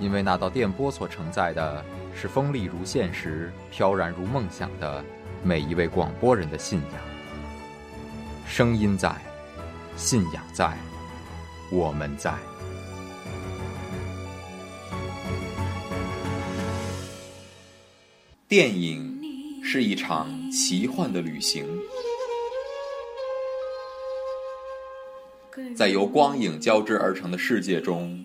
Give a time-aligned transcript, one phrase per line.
[0.00, 1.84] 因为那道电波所承载的
[2.14, 5.04] 是锋利如现实、飘然如梦想的
[5.42, 7.00] 每一位广播人的信仰。
[8.46, 9.14] 声音在，
[9.96, 10.76] 信仰在，
[11.70, 12.34] 我们在。
[18.48, 19.20] 电影
[19.62, 21.66] 是一场奇幻的旅行，
[25.76, 28.24] 在由光影交织而成的世界中，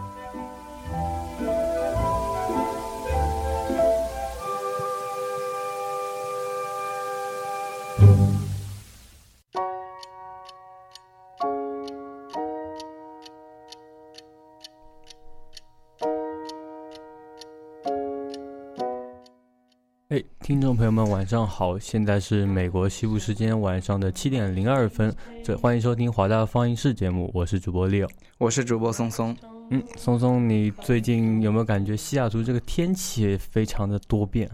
[20.51, 21.79] 听众朋友们，晚上好！
[21.79, 29.33] 现在是美国西部时间晚上的七点零二分，这欢迎收听华大放映室节目，我是主播 Leo，我是主播松松。
[29.69, 34.51] 嗯，松松，你最近有没有感觉西雅图这个天气非常的多变？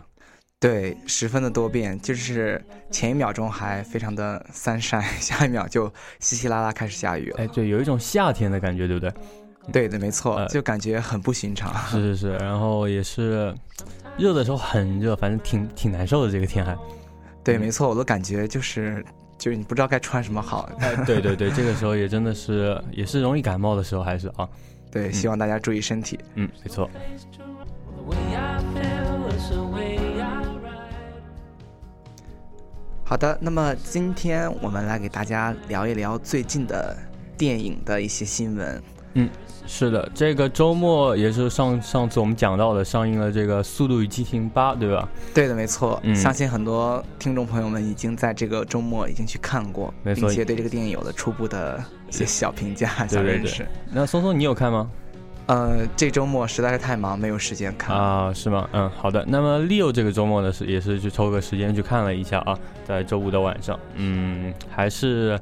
[0.59, 7.38] 对，十分的多变，就是前一秒钟还非常的 sunshine， 下一秒就稀稀拉拉开始下雨了。
[7.40, 9.12] 哎，对，有一种夏天的感觉，对不对？
[9.72, 11.73] 对对，没错，就感觉很不寻常。
[11.88, 13.53] 是是是，然后也是。
[14.17, 16.31] 热的时候很热，反正挺挺难受的。
[16.31, 16.75] 这个天还，
[17.44, 19.05] 对，没错，我都感觉就是
[19.38, 20.67] 就是你不知道该穿什么好。
[21.05, 24.50] 对对对，这个时候也真的是也是容易感冒的时候，还是啊。
[24.89, 26.19] 对，希望大家注意身体。
[26.34, 26.89] 嗯，没错。
[33.03, 36.97] 好的，那么今天我们来给大家聊一聊最近的
[37.38, 38.84] 电影的一些新闻。
[39.13, 39.29] 嗯。
[39.67, 45.07] 是的，这个周末也是上上次我们讲到的，上映了这个《速度与激情八》，对吧？
[45.35, 46.00] 对的，没错。
[46.03, 53.67] 嗯，相信很多听众朋友们已经在这个周末已经去看过，并且对这个电影有了初步的一些小评价、小认识。
[53.91, 54.89] 那松松，你有看吗？
[55.47, 58.34] 呃，这周末实在是太忙，没有时间看啊。
[58.34, 58.69] 是吗？
[58.72, 59.23] 嗯，好的。
[59.28, 65.38] 那么 Leo 这个周末呢，是也是去抽个时间去看了一下啊，在周五的晚上，嗯，还是。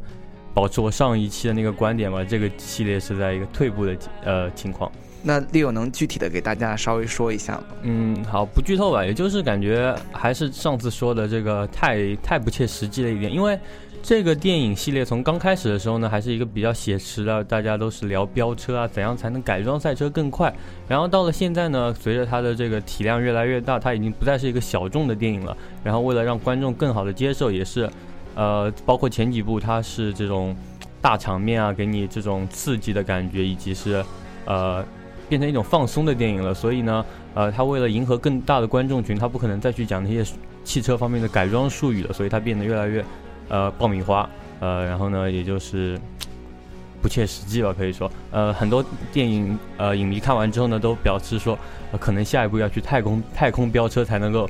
[0.55, 4.89] 保持我上一期的那个观点吧，这个系列是在一个退步的呃情况。
[5.21, 7.63] 那 Leo 能具体的给大家稍微说一下吗？
[7.81, 13.33] 嗯，好，不剧透吧，也就是感觉还是上次说的这个太太不切实际了一点。
[13.33, 13.59] 因为
[14.03, 20.53] 这个电影系列从刚开始的时候呢，还是一个比较写实的，大家都是聊飙车啊，怎样才能改装赛车更快。
[20.87, 25.57] 然后到了现在呢，随着它的这个体量越来越大，它已经不再是一个小众的电影了。
[25.83, 27.89] 然后为了让观众更好的接受，也是。
[28.35, 30.55] 呃，包括前几部，它是这种
[31.01, 34.03] 大场面啊，给你这种刺激的感觉，以及是
[34.45, 34.83] 呃
[35.27, 36.53] 变成一种放松的电影了。
[36.53, 40.23] 所以呢，呃，它为了迎合更大的观众群，它不可能再去讲那些
[40.63, 43.03] 汽车方面的改装术语了，所以它变得越来越
[43.49, 44.29] 呃爆米花。
[44.59, 45.99] 呃，然后呢，也就是
[47.01, 48.11] 不切实际吧，可以说。
[48.31, 51.57] 呃，很多电影呃影迷看完之后呢，都表示说，
[51.99, 54.49] 可能下一步要去太空太空飙车才能够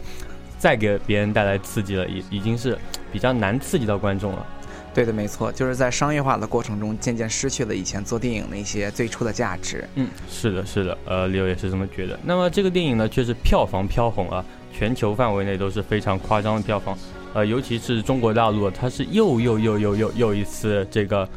[0.58, 2.78] 再给别人带来刺激了，已已经是。
[3.12, 4.46] 比较难刺激到观众了，
[4.94, 9.88] 对的，没错，就是在商业化的过程中，渐渐失去了以前做电影的一些最初的价值。
[9.96, 12.20] 嗯，是的，是的，呃，刘也是这么觉得。
[12.26, 14.44] 那么这个电影呢，却是票房飘红啊，
[14.78, 16.98] 全球范围内都是非常夸张的票房，
[17.34, 21.30] 呃，尤其是中国大陆，它是又又又又又又一次这个，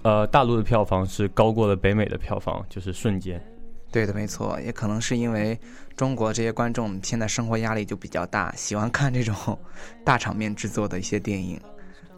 [0.00, 3.38] 呃，大陆的票房是高过了北美的票房，就是瞬间。
[3.94, 5.56] 对的，没错，也可能是因为
[5.96, 9.36] 中国这些观众现在生活压力就比较大，喜欢看这种
[10.04, 11.60] 大场面制作的一些电影。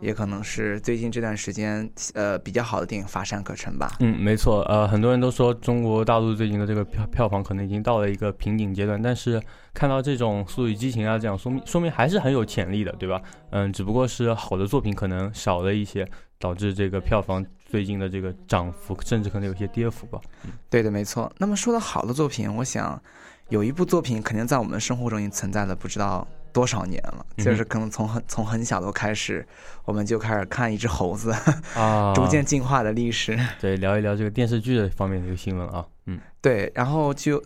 [0.00, 3.92] 也可能是最近这段时间，呃，比较好的电影乏善可陈吧。
[4.00, 4.62] 嗯，没错。
[4.64, 9.40] 呃，很多人都说中国大陆最近的这个票票房可能已经到了一个瓶颈阶段，但是
[9.72, 13.20] 看到这种《速度与激情》啊，这样说明说明还是很有潜力的，对吧？
[13.50, 16.06] 嗯，只不过是好的作品可能少了一些，
[16.38, 17.42] 导致这个票房
[17.76, 20.18] 最近的这个涨幅，甚至可能有些跌幅吧。
[20.44, 21.30] 嗯，对的，没错。
[21.36, 22.98] 那么说到好的作品，我想
[23.50, 26.26] 有一部作品肯定在我们生活中已经存在了，不知道。
[26.54, 27.26] 多少年了？
[27.36, 29.46] 就是可能从很从很小的开始，
[29.84, 31.30] 我们就开始看一只猴子
[31.74, 33.38] 啊， 逐渐进化的历史。
[33.60, 35.84] 对，聊一聊这个电视剧的方面的一个新闻啊。
[36.06, 37.44] 嗯，对，然后就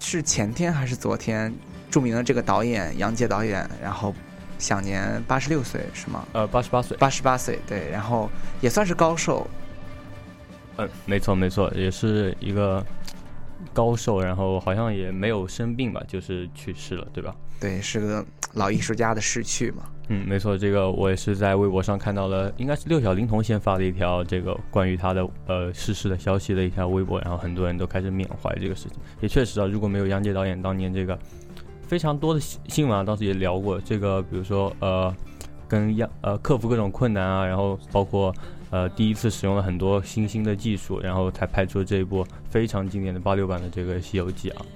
[0.00, 1.54] 是前天还是昨天，
[1.90, 4.14] 著名的这个导演杨洁导演，然后
[4.58, 6.26] 享年八十六岁是吗？
[6.32, 7.58] 呃，八十八岁，八十八岁。
[7.66, 8.30] 对，然后
[8.60, 9.46] 也算是高寿。
[10.76, 12.84] 嗯，没错没错，也是一个。
[13.72, 17.34] 高寿，然后好像也没有生病吧，就是去世了，对吧？
[17.60, 18.24] 对，是个
[18.54, 19.82] 老艺术家的逝去嘛。
[20.08, 28.98] 嗯，没错，这个我也是在微博上看到了，应该是六小龄童先发的一条这个关于他的呃逝世的消息的一条微博，然后很多人都开始缅怀这个事情。
[29.20, 31.18] 也确实啊，如果没有杨洁导演当年这个
[31.86, 35.14] 非常多的新闻啊，当时也聊过这个，比如说呃，
[35.68, 38.34] 跟杨呃克服各种困难啊，然后包括。
[38.68, 44.66] 呃，第一次使用了很多新兴的技术，然后才拍出这一部非常经典的八六版的这个《西游记》啊。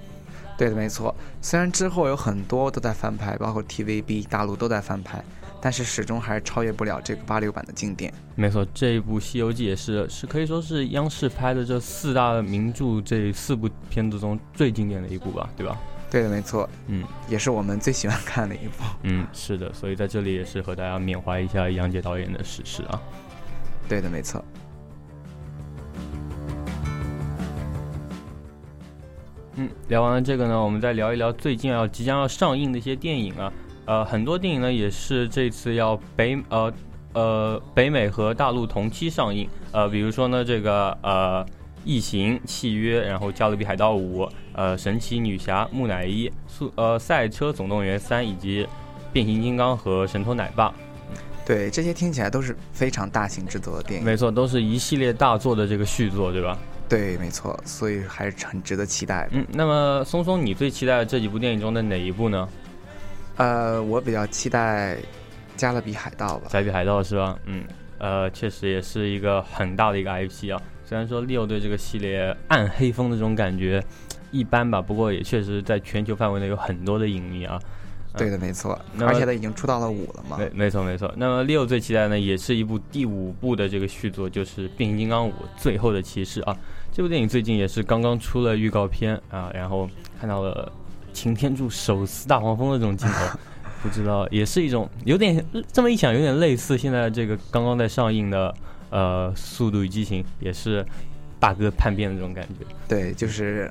[0.57, 1.13] 对的，没错。
[1.41, 5.21] 虽然之后有很多都在翻拍，包括 TVB 大陆都在翻拍，
[5.59, 8.11] 但是始终还是超越不了这个八六版的经典。
[8.35, 15.77] 没错，这一部《西游记》也是是可以说是央视拍的这四大名著这四部片子中最经典的一部吧，对吧？
[16.11, 16.69] 对的，没错。
[16.87, 18.83] 嗯，也是我们最喜欢看的一部。
[19.03, 19.71] 嗯，是的。
[19.73, 23.01] 所以在这里也是和大家缅怀一下杨洁导演的逝世啊。
[23.87, 24.43] 对的，没错。
[29.55, 33.53] 嗯，聊完了这个呢，我们再聊一聊最近要即将要上映的一些电影啊。
[33.85, 36.73] 呃，很多电影呢也是这次要北呃
[37.13, 39.49] 呃北美和大陆同期上映。
[39.71, 41.45] 呃，比如说呢这个呃
[41.85, 48.63] 《异形》《契约》，然后《加勒比海盗五》，呃《神奇女侠》木乃伊，速呃《赛车总动员三》，以及
[49.13, 50.69] 《变形金刚》和《神偷奶爸》。
[51.45, 56.57] 对，这些听起来都是非常大型制作的电影，没错，都是一系列大作的这个续作，对吧？
[56.87, 59.27] 对，没错，所以还是很值得期待。
[59.31, 62.47] 嗯，那么松松，你最期待这几部电影中的哪一部呢？
[63.37, 64.95] 呃，我比较期待
[65.57, 67.39] 《加勒比海盗》吧，《加勒比海盗》是吧？
[67.45, 67.63] 嗯，
[67.97, 70.61] 呃，确实也是一个很大的一个 IP 啊。
[70.85, 73.81] 虽然说 Leo 对这个系列暗黑风的这种感觉
[74.31, 77.59] 一般吧，不过也确实在全球范围内有很多的影迷啊。
[78.17, 80.35] 对的，没错，而且他已经出到了五了嘛。
[80.35, 81.09] 对，没错，没错。
[81.15, 86.57] 那么六最期待呢，也是一部第五部的这个续作，就是《变形金刚五：最后的骑士》啊。
[86.91, 89.89] 这部电影最近也是刚刚出了预告片啊，然后
[90.19, 90.69] 看到了
[91.13, 93.39] 擎天柱手撕大黄蜂的这种镜头，
[93.81, 95.41] 不知道也是一种有点
[95.71, 98.53] 这么一想，有点类似现在这个刚刚在上映的
[98.89, 100.85] 呃《速度与激情》，也是
[101.41, 102.65] 大哥叛变的这种感觉。
[102.87, 103.69] 对，就是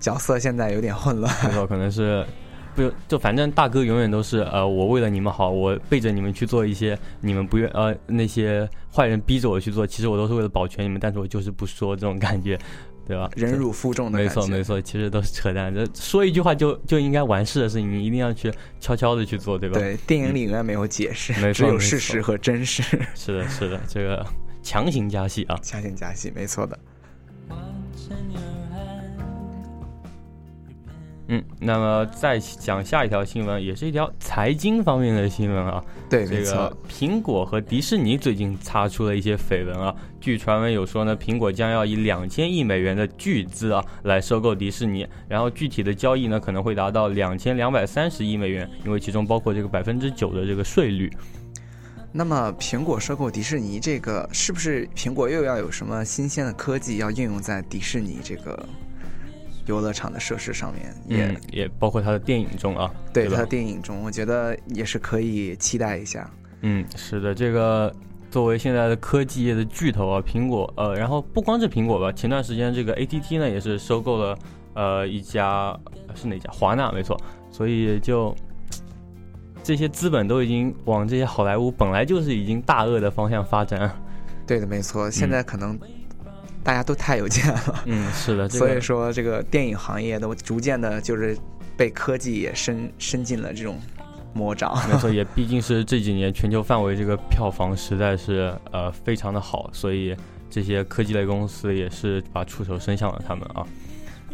[0.00, 2.24] 角色现在有点混乱，没错，可能是。
[2.76, 12.58] 不就反正大哥永远都是呃，我为了你们好，我背着你们去做一些你们不愿呃那些坏人逼着我去做，其实我都是为了保全你们，但是我就是不说这种感觉，
[13.06, 13.30] 对吧？
[13.36, 15.72] 忍辱负重的没错没错，其实都是扯淡。
[15.72, 19.78] 这说一句话就就应该完事的事情，你一定要去悄悄的去做，对吧？
[19.78, 22.82] 对，电影里永远没有解释，只有事实和真实。
[23.14, 24.26] 是的，是的，这个
[24.64, 26.76] 强行加戏啊，强行加戏，没错的。
[31.28, 35.82] 嗯，那么再讲下一条新闻，也是一条财经方面的新闻啊。
[36.10, 39.94] 对，这个苹果和迪士尼最近擦出了一些绯闻啊。
[40.20, 51.10] 据传闻有说呢，苹果将要以两千亿美元的巨资啊来收购迪士尼，然后具体的交易呢可能会达到两千两百三十亿美元，因为其中包括这个百分之九的这个税率。
[52.12, 58.68] 那么苹果收购迪士尼，这个是不是苹果又要有什么新鲜的科技要应用在迪士尼这个？
[59.66, 66.30] 游乐场的设施上面也也包括他的电影中啊，对他的电影中，我觉得也是可以期待一下。
[66.62, 67.94] 嗯，是的，这个
[68.30, 74.38] 作为现在的科技业的巨头啊，苹果呃，然后不光是苹果吧，前段时间这个 ATT 呢也是收购了
[74.74, 75.78] 呃一家
[76.14, 77.18] 是哪家华纳没错，
[77.50, 78.34] 所以就
[79.62, 83.90] 这些资本都已经往这些好莱坞本来就是已经大鳄的方向发展。
[84.46, 85.78] 对的，没错，现在可能。
[86.64, 91.36] 大家都太有钱了，嗯，是的，所以说这个电影行业都逐渐的，就是
[91.76, 93.78] 被科技也深深进了这种
[94.32, 94.74] 魔掌。
[94.88, 100.16] 没错，也毕竟是这几年全球范围这个票房实在是呃非常的好，所以
[100.48, 103.66] 这些科技类公司也是把触手伸向了他们啊。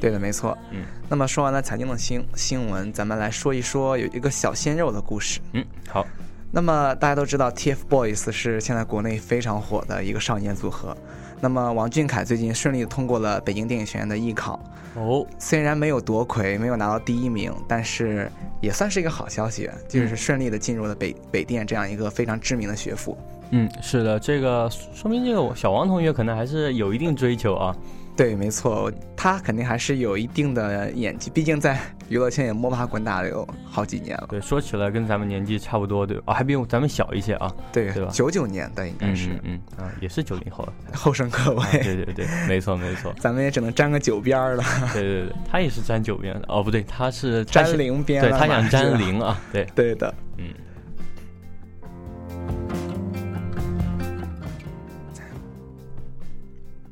[0.00, 0.56] 对的，没错。
[0.70, 5.40] 嗯，那么说完了财经的新新闻，咱们来说一说有一个小鲜肉的故事。
[5.52, 6.06] 嗯，好。
[6.52, 10.96] 那么大家都知道，TFBOYS 是现在国内非常火的一个少年组合。
[11.40, 14.60] 那么王俊凯最近顺利通过了北京电影学院的艺考。
[14.94, 18.30] 哦，虽然没有夺魁，没有拿到第一名，但是
[18.60, 23.16] 也算是一个好消息，就是顺利的进入了北北电这样一个非常知名的学府。
[23.50, 27.74] 嗯，是的，这个说明这个小王同学可能还是有一定追求啊。
[28.20, 34.26] 对，没错，他肯定还是有一定的演技，毕竟在娱乐圈也摸爬滚打了有好几年了。
[34.28, 36.34] 对，说起来跟咱们年纪差不多，对吧？
[36.34, 37.50] 还比咱们小一些啊。
[37.72, 38.10] 对，对吧？
[38.12, 41.64] 九九年的应该是，嗯啊，也是九零后， 后生可畏。
[41.82, 43.10] 对对对，没错没错。
[43.18, 44.62] 咱们也只能沾个九边了。
[44.92, 46.42] 对对对，他也是沾九边的。
[46.48, 48.20] 哦，不对，他是沾零边。
[48.20, 49.40] 对他想沾零啊。
[49.50, 50.52] 对对的，嗯。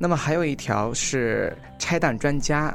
[0.01, 2.71] 那么还有一条是《拆弹专家》，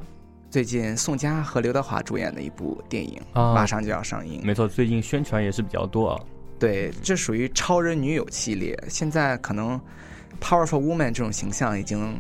[0.51, 4.43] 最近宋佳和刘德华主演的一部电影，马上就要上映。
[4.45, 6.21] 没错，最近宣传也是比较多啊。
[6.59, 8.79] 对，这属于超人女友系列。
[8.91, 9.81] 现在可能
[10.39, 12.15] powerful woman 这种形象已经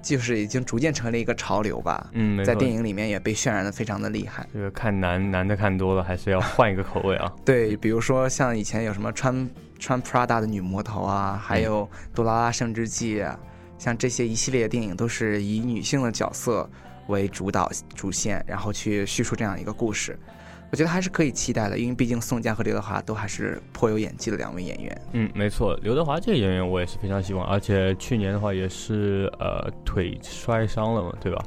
[0.00, 2.08] 就是已经逐渐成了一个潮流吧。
[2.12, 4.46] 嗯，在电影里面也被渲染的非常的厉害。
[4.54, 7.32] 这个看男男的看多了，还是要换一个口味啊。
[7.44, 9.50] 对，比如说像以前有什么穿
[9.80, 11.84] 穿 Prada 的女魔头啊，还有
[12.14, 13.36] 《杜拉拉升职记》啊。
[13.78, 16.68] 像这些一系列电影都是以女性的角色
[17.08, 20.18] 为主导主线，然后去叙述这样一个故事，
[20.72, 25.02] 我觉得还是可以期待的，因为毕竟宋佳和刘德华都还是颇有演技的两位演员。
[25.12, 31.44] 嗯，没错，刘德华这个演员我也是非常希望，而且去年的话也是呃腿摔伤了嘛，对吧？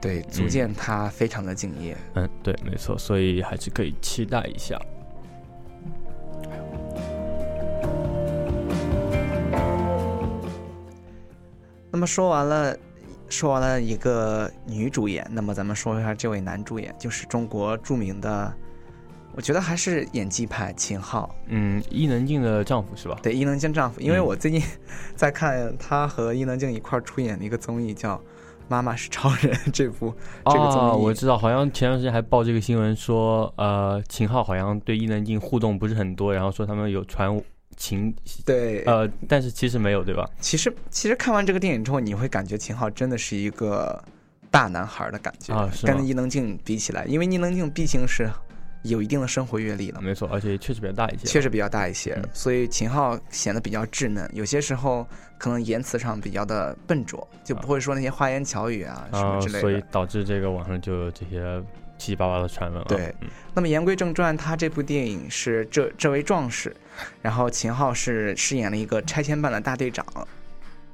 [0.00, 1.96] 对，足见他非常的敬业。
[2.14, 4.78] 嗯，对，没错，所以还是可以期待一下。
[11.90, 12.76] 那么说完了，
[13.28, 18.52] 说完了一个女主演，那么咱们说一下这位男主演，就是中国著名的，
[19.34, 21.28] 我觉得还是演技派秦昊。
[21.46, 23.18] 嗯，伊能静的丈夫是吧？
[23.22, 24.62] 对，伊能静丈夫，因为我最近
[25.14, 28.16] 在看他和伊能静一块出演的一个综艺，叫
[28.68, 30.12] 《妈妈是超人》这部
[30.44, 31.02] 这个综艺。
[31.02, 37.40] 我知道，好像前段时间还报这个新闻说，呃，秦昊好像对伊能静互动不是很多，然后说他们有传。
[37.76, 38.14] 情
[38.44, 38.82] 对。
[38.84, 40.28] 呃，但是其实没有，对吧？
[40.40, 44.02] 其实其实看完这个电影之后，你会感觉秦昊真的是一个
[44.50, 48.28] 大男孩的感觉啊，跟伊能静比起来，因为伊能静毕竟是
[48.82, 55.06] 有一定的生活阅历了，没错，而且确实比较大一些，确实比较大一些，所以秦昊显得比较稚嫩，有些时候
[55.38, 61.62] 可能言辞上比较的笨拙，就不会说那些花言巧语啊什么之类的，所以导致这个网上就有这些。
[61.98, 62.84] 七七八八的传闻。
[62.84, 63.10] 对，
[63.54, 66.76] 那么言归正传，他这部电影是这这位壮士，
[67.22, 70.04] 然后秦昊是饰演了一个拆迁办的大队长。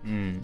[0.03, 0.41] 嗯，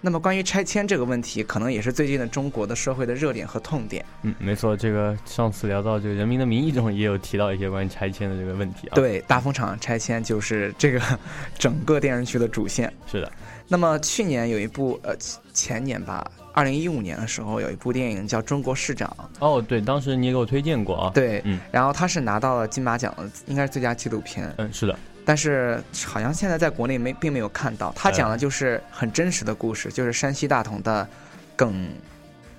[0.00, 4.04] 那么关于拆迁这个问题，可能也是最近的中国的社会的热点和痛点。
[4.22, 8.94] 嗯，没错，这个上次聊到这个《人民的名义》中也有提到一些关于拆迁的这个问题啊。
[8.94, 11.00] 对，大风厂拆迁就是这个
[11.58, 12.92] 整个电视剧的主线。
[13.06, 13.30] 是的。
[13.68, 15.14] 那么去年有一部呃
[15.52, 16.30] 前年吧。
[16.52, 19.08] 二零一五年的时候，有一部电影叫《中国市长》。
[19.38, 21.10] 哦，对，当时你也给我推荐过啊。
[21.14, 24.52] 对，嗯，然后他是拿到了金马奖的，应该是最佳纪录片。
[24.58, 24.98] 嗯，是的。
[25.24, 27.92] 但是好像现在在国内没，并没有看到。
[27.96, 31.08] 他讲的就是很真实的故事，就是山西大同的
[31.56, 31.88] 耿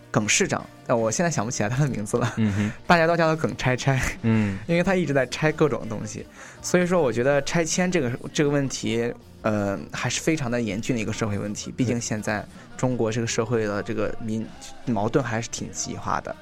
[0.09, 0.65] 耿市长。
[0.87, 2.33] 但我现在想不起来他的名字了。
[2.37, 4.01] 嗯哼， 大家都叫他耿拆拆。
[4.21, 6.25] 嗯， 因为他一直在拆各种东西，
[6.61, 9.13] 所以说我觉得拆迁这个这个问题。
[9.43, 11.71] 呃，还是非常的严峻的一个社会问题。
[11.71, 12.43] 毕竟现在
[12.75, 14.45] 中国这个社会的这个民
[14.87, 16.35] 矛盾还是挺激化的。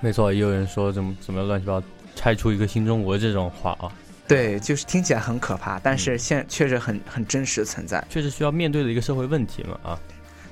[0.00, 3.90] 没错，也有人说怎么怎么乱七八糟拆出一个新中国这种话啊。
[4.28, 10.00] 对，就是听起来很可怕，但是现确实很很真实存在，确实需要面对的一个社会问题嘛啊。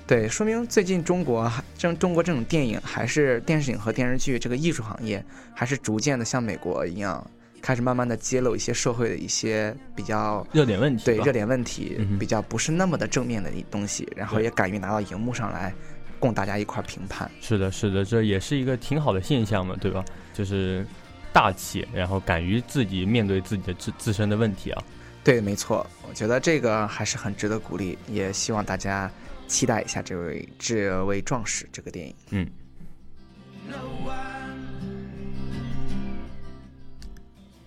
[0.07, 7.25] 对，说明最近中国这中国这种电影还是电视影和电视剧这个艺术行业还是逐渐的像美国一样。
[7.61, 15.73] 开始慢慢的揭露一些社会的一些比较热点问题，对热点问题比较不是那么的正面的东西，然后也敢于拿到荧幕上来
[16.19, 17.31] 供大家一块评判。
[17.41, 20.05] 是的，是的，这也是一个挺好的现象嘛，对吧？
[20.33, 20.87] 就是
[21.33, 24.83] 大气，然后敢于自己面对自己的自自身的问题啊。
[25.23, 29.11] 对，没错，我觉得这个还是很值得鼓励，也希望大家
[29.47, 32.15] 期待一下这位这位壮士这个电影。
[32.31, 32.47] 嗯。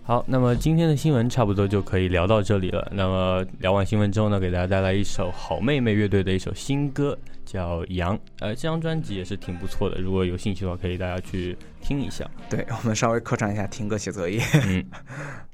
[0.06, 2.92] 好，那么今天的新闻差不多就可以聊到这里了。
[2.92, 8.14] 那么聊完新闻之后呢，给大家带来一首好妹妹乐队的一首新歌，叫《羊》。
[8.40, 12.30] 呃，这张专辑也是挺不错的，如果有兴趣的话，可以大家去听一下。
[12.50, 14.42] 对我们稍微客串一下，听歌写作业。
[14.68, 14.86] 嗯。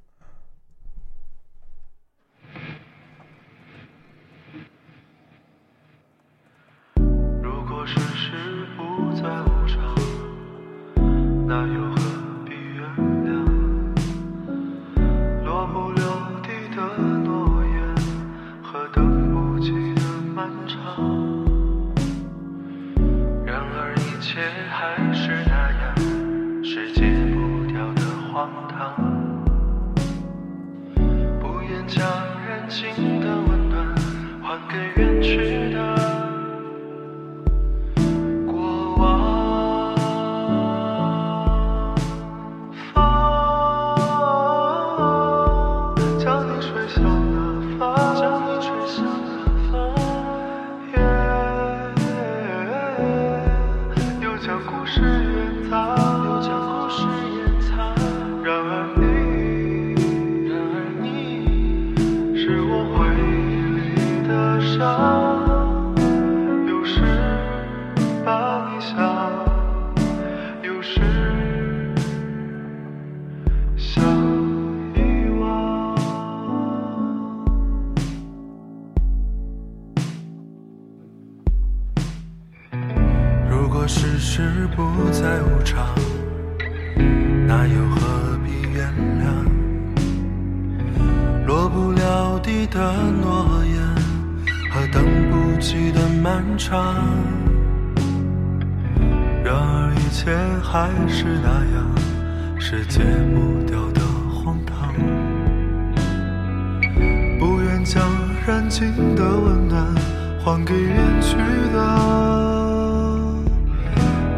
[108.79, 109.93] 心的温暖
[110.41, 111.35] 还给远去
[111.73, 111.77] 的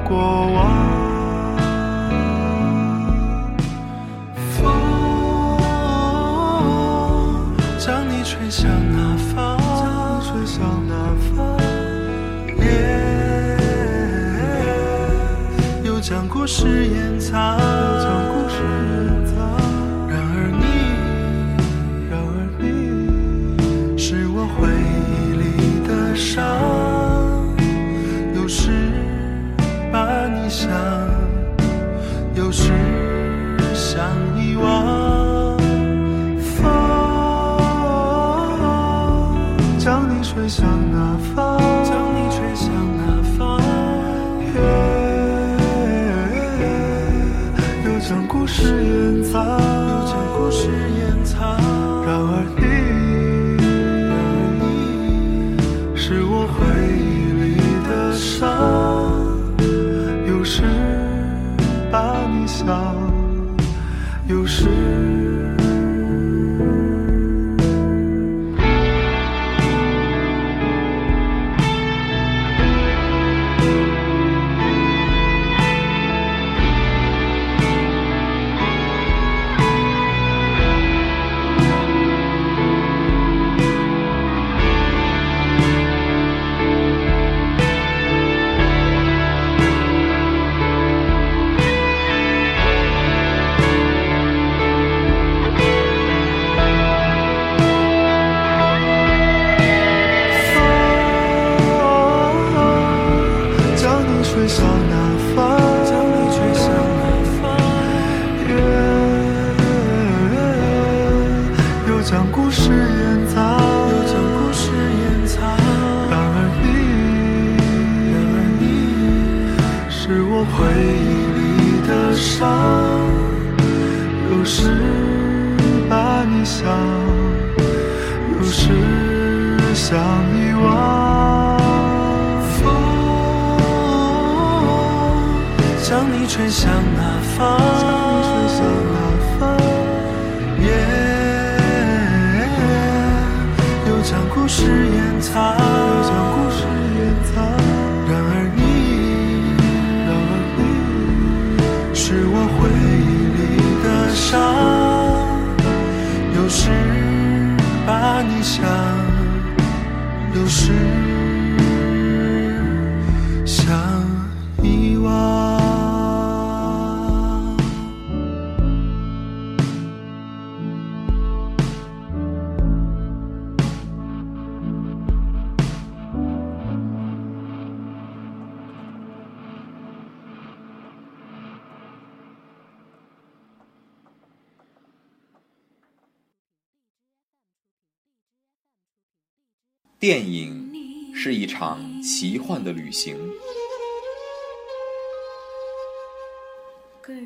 [0.03, 0.57] 过往
[4.50, 4.65] 风
[7.77, 10.95] 将你吹向哪方将你吹向哪
[11.36, 11.38] 方。
[12.57, 12.65] 夜
[15.83, 17.80] 又将故事掩藏。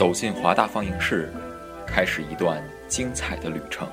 [0.00, 1.30] 走进华大放映室，
[1.86, 3.86] 开始一段精彩的旅程。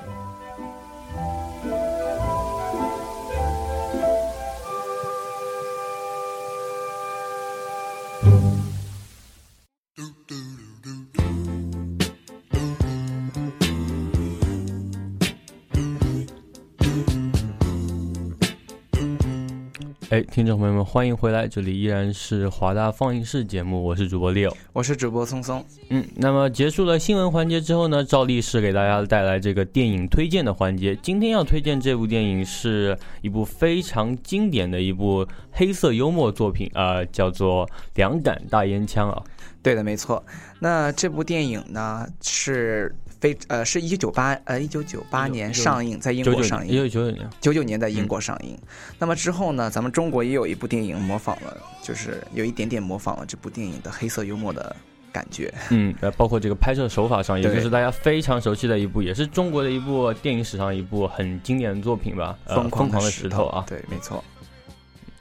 [20.17, 24.51] 哎，听众朋友们，欢迎回来，这里依然是华大放映室节目，我是主播 Leo。
[24.73, 25.63] 我是主播松松。
[25.89, 30.95] 嗯，那么结束了新闻环节之后呢，照例是给大家带来这个电影推荐的环节。
[31.03, 39.21] 今天要推荐这部电影是一部非常经典的一部黑色幽默作品啊、呃叫做《两杆大烟枪》啊。
[39.61, 40.25] 对的，没错。
[40.57, 48.57] 那这部电影呢是非呃是一九九八呃一九九八年上映，在英国上映，一九九九年，九九年在英国上映。
[48.99, 54.75] 那么之后呢，咱们中国也有一部电影模仿了，就是有一点点模仿了这部电影的黑色幽默的
[55.11, 55.53] 感觉。
[55.71, 62.37] 嗯，呃，包括这个拍摄手法上，也对就是大家非常熟悉的一部，也是中国的一部电影史上一部很经典的作品吧。
[62.45, 64.23] 呃，疯狂狂的石石头啊，对，没错。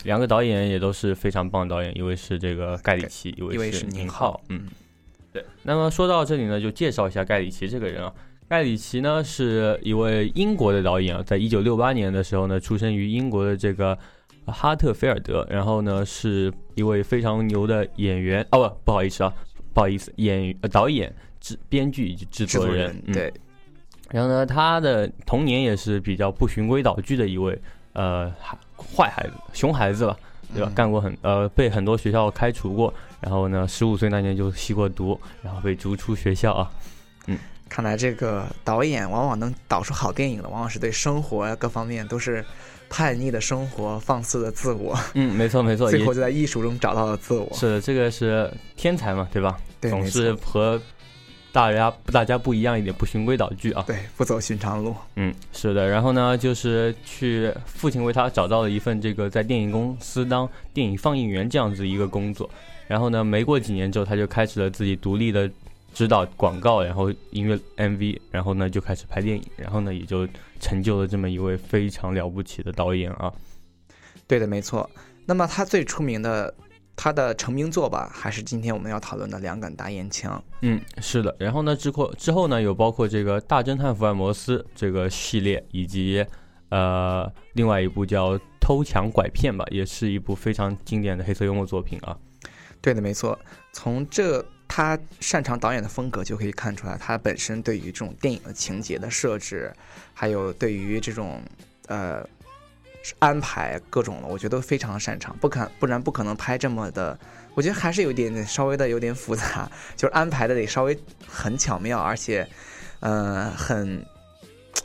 [0.05, 4.69] 两个导演也都是非常棒的导演，一位是这个盖里奇，一一位是宁浩嗯，
[5.37, 5.45] 对。
[5.63, 8.13] 那么说到这里呢，就介绍一下盖里奇这个人啊。
[8.49, 13.99] 盖里奇呢是一位英国的导演啊，在一九六八年的时候呢，出生于英国的这个
[14.47, 19.35] 哈特菲尔德，然后呢是一位非常牛的演员哦不，不好意思啊，
[19.75, 23.35] 不好意思，演呃导演、制编剧以及制制作作人，嗯对，
[24.11, 27.61] 然后呢，他的童年也是比较不循规蹈矩的一位
[27.95, 30.26] 呃孩坏孩子、熊孩子吧，对吧？
[30.55, 36.71] 嗯干过很呃被很多学校开除过，然后呢，十五岁那年就吸过毒，然后被逐出学校啊。
[37.27, 42.45] 嗯看来这个导演往往能导出好电影的，往往是对生活呀各方面都是
[42.89, 47.53] 叛逆的生活、放肆的自我，嗯，没错没错， 最后就在艺术中找到了自我。
[47.53, 49.59] 是的，这个是天才嘛，对吧？
[49.81, 50.81] 对，总，是和
[51.57, 53.83] 大家大家不一样一点，不循规蹈矩啊。
[53.87, 54.95] 对，不走寻常路。
[55.15, 55.89] 嗯，是的。
[55.89, 62.51] 然后呢，就是去父亲为他找到了一份这个在电影公司当电影放映员这样子一个工作。
[62.87, 65.51] 然后呢，没过几年之后，他就开始了自己独立的
[65.95, 70.29] 指导广告，然后音乐 MV，然后呢就开始拍电影，然后呢也就
[70.61, 73.33] 成就了这么一位非常了不起的导演啊。
[74.27, 74.91] 对的，没错。
[75.25, 76.53] 那么他最出名的，
[76.97, 80.43] 他的成名作吧，还是今天我们要讨论的《两杆大烟枪》。
[80.63, 81.37] 嗯，是的。
[81.39, 86.25] 然后呢，之后之后呢，有包括这个《大侦探福尔摩斯》这个系列，以及
[86.71, 92.17] 呃另外一部叫《偷抢拐骗》吧，也是一部非常经典的黑色幽默作品啊。
[92.81, 93.39] 对的，没错。
[93.73, 99.73] 从这他擅长导演的风格就可以看出来，他本身对于这种电影的情节的设置，
[100.15, 101.41] 还有对于这种
[101.89, 102.27] 呃
[103.19, 105.37] 安排各种的，我觉得都非常擅长。
[105.39, 107.19] 不可不然不可能拍这么的，
[107.55, 112.47] 我觉得还是有点点稍微的有点复杂，就是安排的得稍微很巧妙，而且
[113.01, 114.05] 呃很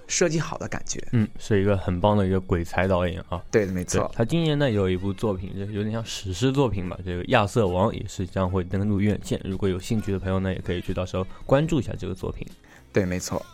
[0.07, 1.01] 设计好的感觉。
[1.12, 3.41] 嗯，是一个很棒的一个鬼才导演啊。
[3.49, 4.12] 对的，没错。
[4.13, 9.39] 他今年呢有一部作品，就有点像史诗作品吧，这个《亚瑟王》也是将会登陆院线。
[9.43, 12.45] 如果有兴趣的朋友呢，也可以去到时候关注一下这个作品。
[12.93, 13.45] 对，没错。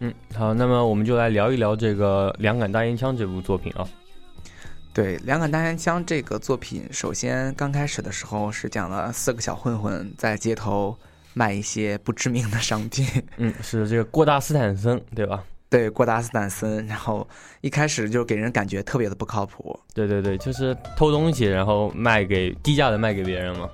[0.00, 3.86] 嗯，好，那么我们就来聊一聊这个《两杆大烟枪》这部作品啊。
[4.94, 10.96] 对《两杆大烟枪》这个作品，首先刚开始的时候是讲了四个小混混在街头
[11.34, 13.06] 卖一些不知名的商品，
[13.38, 15.44] 嗯，是这个郭达斯坦森，对吧？
[15.70, 17.28] 对郭达斯坦森，然后
[17.60, 19.78] 一开始就给人感觉特别的不靠谱。
[19.92, 23.68] 对对对，就是偷东西，然后卖给低价的卖给别人嘛。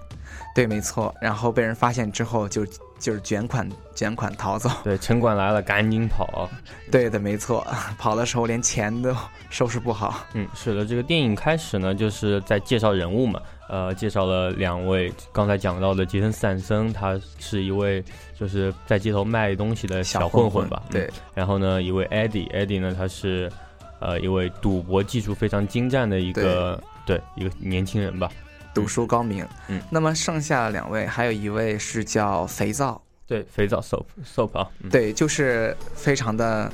[0.54, 1.12] 对，没错。
[1.20, 2.64] 然后被人发现之后就，
[2.98, 4.70] 就是卷款卷款逃走。
[4.84, 6.48] 对，城管来了，赶紧跑啊。
[6.92, 7.66] 对的，没错。
[7.98, 9.14] 跑的时候连钱都
[9.50, 10.24] 收拾不好。
[10.34, 18.02] 嗯，是的，这个电影开始呢，就是在介绍人物嘛，呃，介绍了两位刚才讲到的杰森斯坦森，他是一位
[18.38, 23.50] 就是在街头卖东西的小混混吧，嗯对，然后呢，一位 Eddie，Eddie 呢，他是
[23.98, 28.30] 呃一位赌博技术非常精湛的一个对一个年轻人吧，
[28.74, 29.46] 读书高明。
[29.68, 36.70] 嗯，那么剩下两位，还有一位是叫肥皂，对，肥皂 soap soap 啊，嗯对，就是非常的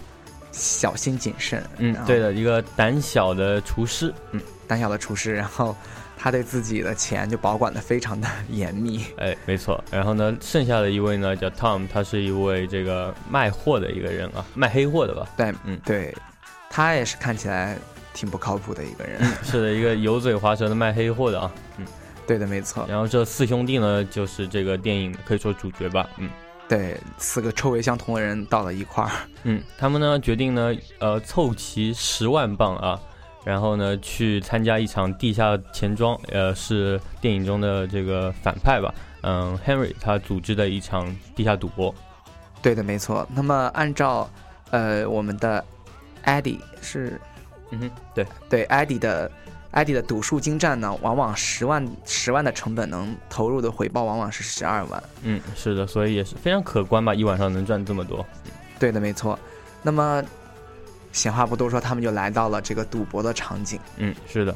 [0.51, 1.63] 小心谨慎。
[1.79, 5.77] 嗯对的，一个胆小的厨师，嗯，胆小的厨师，然后
[6.17, 9.05] 他对自己的钱就保管的非常的严密。
[9.19, 9.83] 哎，没错。
[9.91, 15.29] 然后呢，剩下的一位呢叫 Tom，他是一位这个卖货的一个人啊，卖黑货的吧？
[15.37, 16.15] 对，嗯，对，
[16.69, 17.79] 他也是看起来
[18.15, 19.23] 挺不靠谱的一个人。
[19.43, 21.51] 是的，一个油嘴滑舌的卖黑货的啊。
[21.79, 21.87] 嗯，
[22.27, 22.87] 对的，没错。
[22.89, 26.09] 然后这四兄弟呢，就是这个电影可以说主角吧。
[26.19, 26.29] 嗯。
[26.69, 29.11] 对，四个臭味相同的人到了一块儿。
[29.43, 32.97] 嗯，他们呢决定呢，呃，凑齐十万镑啊，
[33.45, 41.93] 然后呢去参加一场地下钱庄，呃，是电影中的这个反派吧，嗯，Henry 他组织的一场地下赌博。
[42.63, 43.29] 对的，没错。
[43.35, 44.31] 那么按照，
[44.71, 45.65] 呃，我们的
[46.25, 47.21] Eddie 是，
[47.71, 49.31] 嗯哼，对对，Eddie 的。
[49.73, 55.01] 艾迪的赌术精湛呢，往往十万十万的成本能投入的回报往往是十二万。
[55.23, 58.27] 嗯，是的，所以也是非常可观吧，一晚上能赚这么多。
[58.81, 59.39] 对的，没错。
[59.81, 60.21] 那么，
[61.13, 63.79] 闲话不多说，他们就来到了这个赌博的场景。
[63.99, 64.53] 嗯，是的。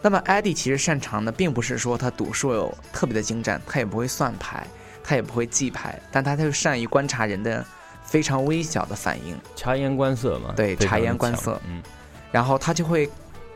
[0.00, 4.66] 那么，艾迪其实擅长的并不是说他赌术有特别的精湛，他也不会算牌，
[5.04, 7.62] 他也不会记牌，但他就善于观察人的
[8.02, 10.54] 非常微小的反应，察言观色嘛。
[10.56, 11.60] 对，察言观色。
[11.68, 11.82] 嗯，
[12.32, 13.08] 然后他就会。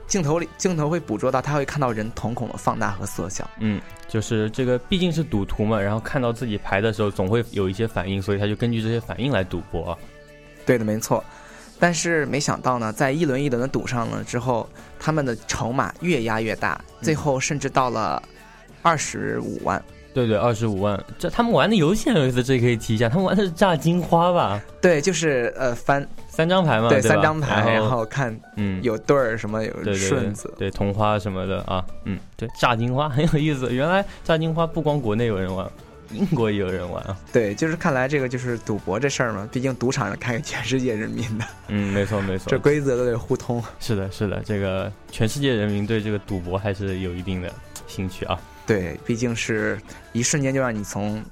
[0.08, 3.48] 镜头里，镜头会捕捉到，他会看到人瞳孔的放大和缩小。
[3.60, 9.96] 嗯，就是这个，毕竟是赌徒嘛，然后看到自己牌的时候，总会有一些反应，所以他就根据这些反应来赌博。
[10.66, 11.24] 对的，没错。
[11.78, 18.22] 但是没想到呢，在一轮一轮的赌上了之后，他们的筹码越压越大，最后甚至到了
[18.82, 19.82] 二十五万。
[20.14, 21.02] 对对，二十五万。
[21.18, 24.60] 这他们玩的游戏很有意思，这可以提一下，他们玩的是炸金花吧？
[24.80, 33.72] 对，就是呃翻三张牌嘛，对，三张牌，然后看，嗯，有对儿什么，有顺子，对，同花什么的啊，嗯，对，炸金花很有意思。
[33.72, 35.66] 原来炸金花不光国内有人玩，
[36.12, 37.16] 英国也有人玩啊。
[37.32, 41.44] 对，就是看来这个就是赌博这事儿嘛，毕竟赌场是开给全世界人民的。
[41.68, 43.62] 嗯，没错没错，这规则都得互通。
[43.80, 47.50] 是的，是的，这个全世界人民对这个赌博还是有一定的
[47.86, 48.38] 兴趣啊。
[48.66, 49.80] 对，毕竟是
[50.12, 51.22] 一瞬间就让你从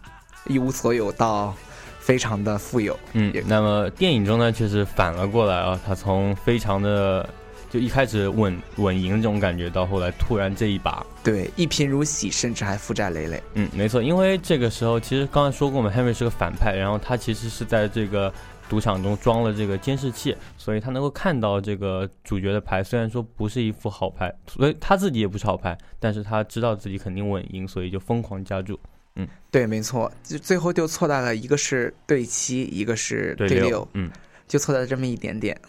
[0.47, 1.55] 一无所有到
[2.01, 2.99] 非常的富有。
[3.13, 7.29] 嗯，那么电影中呢，却是反了过来啊，他从非常的
[7.71, 13.43] 就一开始稳稳赢这种感觉，到后来突然这一把，对，一贫如洗，甚至还负债累累。
[13.55, 18.33] 嗯，没错，因为这个时候其实刚才说过，我们 Henry 是个反派，然后他其实是在这个。
[18.71, 22.85] 赌场中装了这个监视器，所以他能够看到这个主角的牌。
[22.85, 28.79] 虽然说不是一副好牌，所以他自己也不是好牌，但是他知道自己肯定稳赢，所以就疯狂加注。
[29.17, 34.09] 嗯，对，没错，就最后就错在了一个是对七，一个是对六，嗯，
[34.47, 35.61] 就错在这么一点点。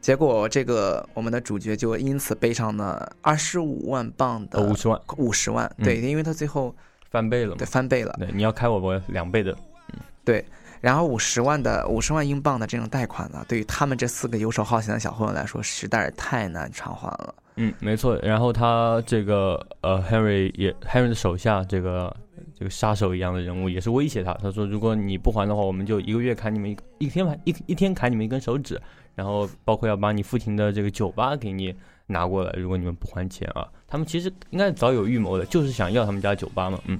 [0.00, 6.74] 结果这个我们的主角就因此背上了二十五万镑的五十万，五十万，对，因为他最后
[7.08, 8.12] 翻倍了，对，翻倍了。
[8.18, 9.56] 对，你要开我我两倍的，
[9.92, 10.44] 嗯，对。
[10.80, 17.34] 然后五十万的五十万英镑的这种贷款呢，对于他们这四个游手好闲的小混混来说，实在是太难偿还了。
[17.56, 18.16] 嗯，没错。
[18.16, 22.14] 然后他这个呃，Henry 也 Henry 的手下这个
[22.58, 28.78] 这个杀手一样的人物也是威胁他，他说如果你不还的话，我们就一个月砍你们一一天一一天砍你们一根手指，
[29.14, 31.74] 然后包括要把你父亲的这个酒吧给你
[32.06, 36.78] 拿过来，如果你们不还钱啊，他们其实应该早有预谋的，就是想要他们家酒吧嘛。
[36.84, 36.98] 嗯，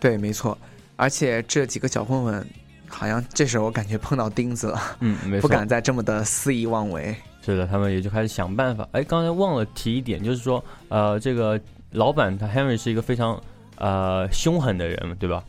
[0.00, 0.58] 对，没错。
[0.96, 2.44] 而且这几个小混混。
[2.88, 7.14] 好像这时候我感觉碰到钉子了，嗯，没错，不敢再这么的肆意妄为。
[7.42, 8.88] 是的，他们也就开始想办法。
[8.90, 11.60] 哎，刚才忘了提一点，就是说，呃，这个
[11.92, 13.40] 老板他 Henry 是一个非常
[13.76, 15.44] 呃凶狠的人，对吧？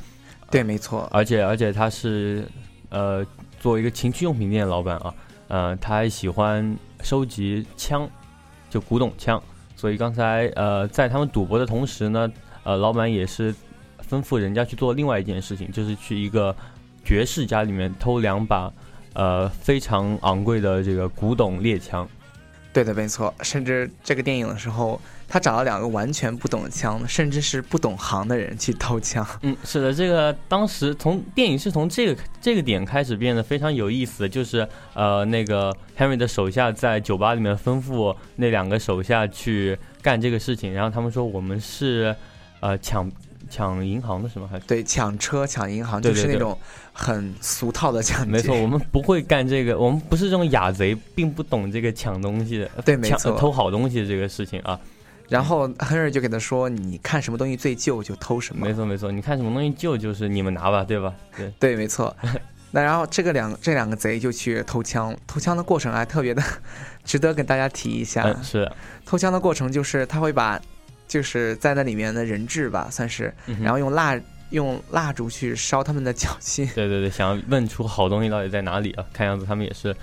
[0.52, 1.10] 对，没错。
[1.12, 2.48] 而且而且他是
[2.90, 3.26] 呃
[3.60, 5.14] 作为一个情趣用品店老板啊，
[5.48, 8.08] 呃，他还喜欢收集枪，
[8.70, 9.42] 就古董枪。
[9.76, 12.32] 所以刚才呃在他们赌博的同时呢，
[12.64, 13.52] 呃，老板也是
[14.08, 16.56] 吩咐人家去做另外一件事情，就是去一个。
[17.08, 18.70] 爵士家里面偷两把，
[19.14, 22.06] 呃，非常昂贵的这个古董猎枪。
[22.74, 23.34] 对的，没错。
[23.42, 29.26] 甚至这个电影的时候，他找了两个完全不懂枪，甚至是不懂行的人去偷枪。
[29.42, 42.14] 嗯，是的，这个当时从电影是从这个这个点开始变得非常有意思，就是呃，那个 Henry 的手下在酒吧里面吩咐那两个手下去干这个事情，然后他们说我们是
[42.60, 43.10] 呃抢。
[43.50, 46.58] 抢银行的什么还是对抢车抢银行就是那种
[46.98, 48.32] 很俗套的抢劫。
[48.32, 54.78] 没错，我们不会干这个，我们不是这种雅贼，并不懂这个抢东西的，对，没错，偷好东西的这个事情啊。
[55.30, 61.14] 然后亨瑞就给他说：“你看什么东西最旧就偷什么。”没错没错，你看什么东西旧就是你们拿吧，对吧？
[61.36, 62.16] 对对，没错。
[62.72, 66.42] 那然后这个两这两个贼就去偷枪，偷枪的过程还特别的
[67.06, 68.36] 值得跟大家提一下。
[68.42, 68.70] 是
[69.06, 70.60] 偷枪的过程就是他会把。
[71.08, 76.66] 就是在那里面的人质吧，算是，然后用蜡用蜡烛去烧他们的脚心。
[76.76, 79.06] 对对对，想要问出好东西到底在哪里啊？
[79.14, 79.96] 看样子他们也是，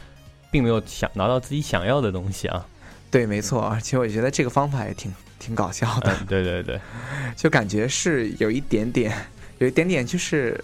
[0.51, 2.67] 并没有想拿到自己想要的东西啊。
[3.11, 6.81] 对，没错，而且我觉得这个方法也挺挺搞笑的， 嗯，对对对，
[7.37, 9.17] 就感觉是有一点点，
[9.59, 10.63] 有一点点就是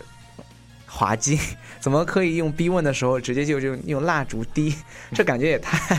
[0.87, 1.39] 滑稽，
[1.79, 4.75] 怎么可以用逼问的时候直接就用用蜡烛滴？
[5.15, 5.95] 这感觉也太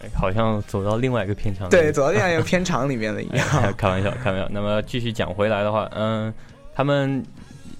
[0.00, 1.70] 哎好像走到另外一个片场里。
[1.70, 3.74] 对，走到另外一个片场里面了一样。
[3.76, 4.48] 开玩笑，开玩笑。
[4.50, 6.32] 那么继续讲回来的话，嗯，
[6.74, 7.24] 他们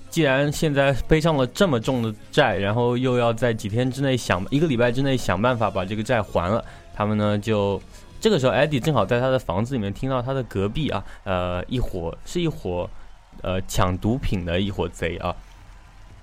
[0.09, 7.80] 既然现在背上了这么重的债，然后又要在几天之内想一个礼拜之内想办法把这个债还了，他们呢就
[8.20, 12.88] 这个时候，艾迪正好在他的房子里面听到他的隔壁啊，呃，一伙是一伙
[13.42, 15.35] 呃抢毒品的一伙贼啊，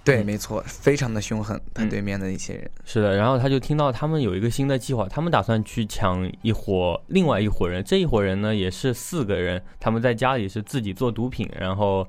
[0.04, 1.90] 对，没错，非常的凶狠，他嗯。
[1.90, 2.72] 对面的一些人。
[2.86, 12.08] 是的，然后他就听到他们有一个新的计划，他们打算去抢一伙另外一伙人，这一伙人呢也是四个人，他们在家里是自己做毒品，然后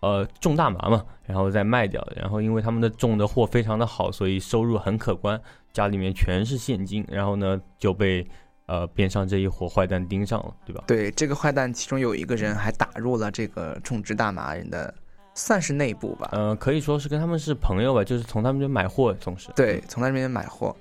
[0.00, 5.40] 呃种大麻嘛，然后再卖掉，然后因为他们的种的货非常的好，所以收入很可观，
[5.72, 8.26] 家里面全是现金，然后呢就被
[8.66, 10.84] 呃边上这一伙坏蛋盯上了，对吧？
[10.86, 14.92] 对，这个坏蛋其中有一个人还打入了这个种植大麻人的，
[15.34, 16.28] 算是内部吧。
[16.32, 20.74] 呃，可以说是跟他们是朋友吧，就是从他们这买货总是对，从他们那边买货，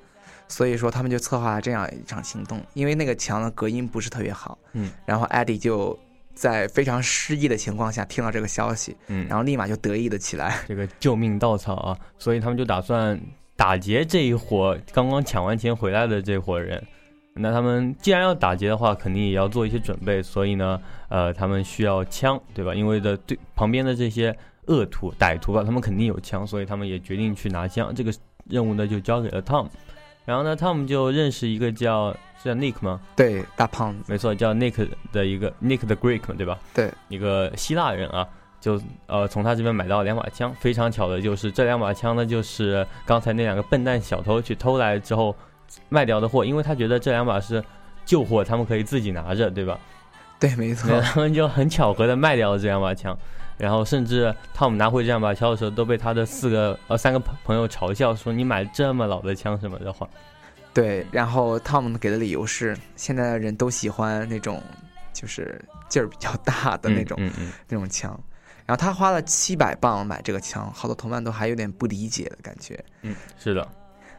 [0.47, 2.61] 所以说他们就策划了这样一场行动。
[2.73, 5.97] 因为那个墙的隔音不是特别好，嗯，然后艾迪就
[6.39, 10.57] 在非常失意的情况下听到这个消息，嗯，然后立马就得意的起来。
[10.69, 13.19] 这个救命稻草啊，所以他们就打算
[13.57, 16.81] 打劫这一伙刚刚抢完钱回来的这伙人。
[17.33, 22.73] 那他们既然要打劫的话，肯定也要做一些准备，所以呢，呃，他们需要枪，对吧？
[22.73, 24.33] 因为的对旁边的这些
[24.67, 27.93] 恶徒、歹徒吧，他们肯定有枪，所以他们也决定去拿枪。
[27.93, 28.13] 这个
[28.45, 29.67] 任务呢，就交给了 Tom。
[30.29, 33.01] 然后呢，Tom 就认识一个叫是叫 Nick 吗？
[33.15, 36.59] 对，大胖子，没错，叫 Nick 的一个 Nick the Greek 嘛，对吧？
[36.71, 38.27] 对，一个希腊人啊，
[38.61, 40.55] 就呃从他这边买到两把枪。
[40.59, 45.35] 非常巧的就是这两把枪呢，就是刚才那两个笨蛋小偷去偷来之后
[45.89, 47.63] 卖掉的货，因为他觉得这两把是
[48.05, 49.79] 旧货，他们可以自己拿着，对吧？
[50.39, 53.17] 对，没错 他们就很巧合的卖掉了这两把枪。
[53.59, 60.07] 然后甚至汤姆拿回这两把枪的时候，都被他的四个呃三个朋朋友嘲笑说：“你买这么老的枪什么的话。”
[60.73, 61.05] 对。
[61.11, 64.63] 然后汤姆给的理由是，现在的人都喜欢那种
[65.11, 68.17] 就是劲儿比较大的那种、嗯嗯那种枪。
[68.65, 72.79] 然后他花了七百磅买这个枪，好多同伴都还有点不理解的感觉。
[73.01, 73.67] 嗯，是的，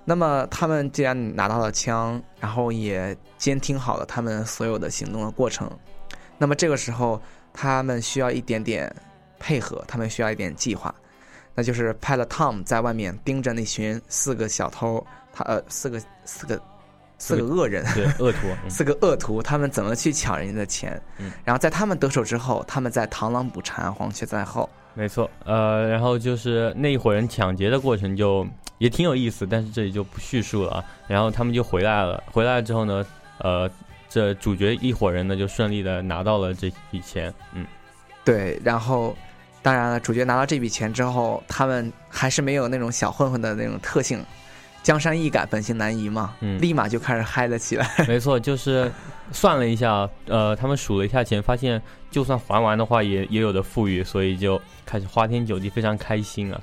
[0.04, 5.70] 那么他们既然拿到了枪，然后也监听好了他们所有的行动的过程，
[6.36, 7.22] 那么这个时候
[7.52, 8.92] 他们需要一点点
[9.40, 10.94] 配合，他们需要一点计划，
[11.56, 16.60] 那就是派了 Tom 在外面盯着那群四个小偷，他呃四个四个
[17.18, 18.68] 四个恶人，对恶徒，嗯。
[18.70, 21.32] 四个恶徒他们怎么去抢人家的钱，嗯。
[21.44, 24.68] 然后在他们得手之后，他们在螳螂捕蝉，黄雀在后。
[24.94, 28.46] 没错，呃，然后就是那一伙人抢劫的过程就
[28.78, 30.84] 也挺有意思，但是这里就不叙述了啊。
[31.06, 33.06] 然后他们就回来了，回来了之后呢，
[33.38, 33.70] 呃，
[34.08, 37.64] 这主角一伙人呢就顺利的拿到了这笔钱，嗯，
[38.24, 39.16] 对，然后
[39.62, 44.24] 当然了，主角拿到这笔钱之后，他们还是没有那种小混混的那种特性，
[44.82, 47.88] 江山易改，本性难移嘛，嗯立马就开始嗨了起来。
[48.08, 48.90] 没错，就是
[49.32, 56.60] 算了一下，呃，他们数了一下钱，发现就算还完的话也也有的富裕，所以就开始花天酒地，非常开心啊。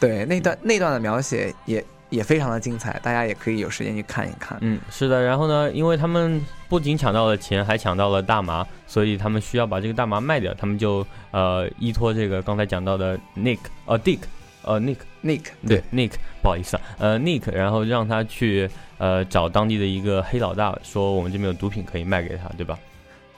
[0.00, 4.56] 对，那段那段的描写也也非常的精彩，大家也可以有时间去看一看。
[4.60, 5.22] 嗯，是的。
[5.22, 10.54] 然后呢，因为他们不仅抢到了钱，还抢到了大麻，所以他们需要把这个大麻卖掉。
[10.54, 14.20] 他们就呃依托这个刚才讲到的 Nick，呃 Dick，
[14.62, 22.78] 呃 Nick，Nick，对 Nick，不好意思啊，呃 Nick，然后让他去呃找当地的一个黑老大，说我们这边有毒品可以卖给他，对吧？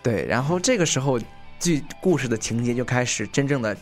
[0.03, 1.19] 对，然后这个时候
[1.59, 3.77] 剧故事的情节就开始真正的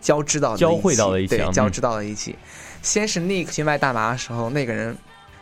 [0.00, 2.34] 交织到了交汇到了一起交嗯织到了一起。
[2.82, 4.96] 先是 Nick 去卖大麻的时候，那个人，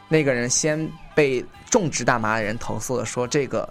[0.08, 3.68] 那个人先被种植大麻的人投诉了，说这个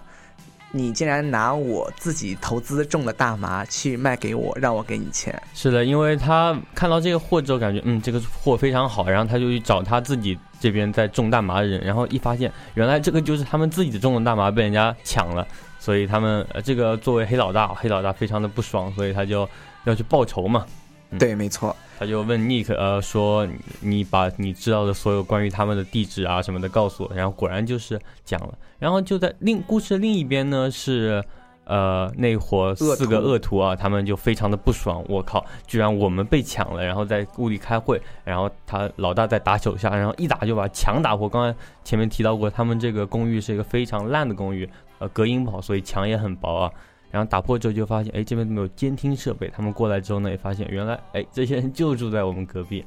[0.72, 5.40] 你竟然拿我自己投资种的大麻去卖给我，让我给你钱。
[5.54, 15.46] 是的，因为他看到这个货之后，感觉嗯这个货非常好，然后他就去找他自己这边在种大麻的人，然后一发现原来这个就是他们自己种的大麻被人家抢了，
[15.78, 19.48] 所以他们呃这个作为黑老大，黑老大非常的不爽，所以他就
[19.84, 20.66] 要去报仇嘛。
[21.10, 28.58] 嗯对，没错，他就问 Nick，呃，说你你把你知道的所有关于他们的地址啊什么的告诉我，然后果然就是讲了。
[28.78, 31.24] 然后就在另故事的另一边呢是，
[31.64, 41.28] 呃，那伙四个恶徒啊，他们就非常的不爽，我靠，居然我们被抢了，然后在屋里开会，然后他老大在打手下，然后一打就把墙打破。
[41.28, 46.72] 刚才前面提到过，他们这个公寓是一个非常烂的公寓，呃，隔音不好，所以墙也很薄啊。
[47.16, 49.50] 然后打破之后就发现，哎，这边没有监听设备。
[49.56, 52.84] 他们过来之后呢，也发现原来，哎，这些人就住在我们隔壁。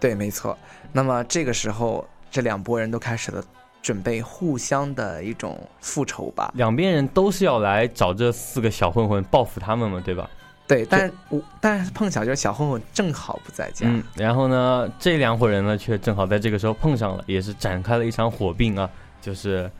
[0.00, 0.58] 对，没错。
[0.92, 3.40] 那么这个时候，这两拨人都开始了
[3.80, 6.52] 准备互相的一种复仇吧。
[6.56, 10.28] 两边人都是要来找这四个小混混报复他们嘛，对吧？
[10.66, 19.70] 对，但是我但是碰巧就是小混混正好不在家，嗯，然后呢，这两伙人呢却正好在这个时候碰上了，也是展开了一场火并啊，就是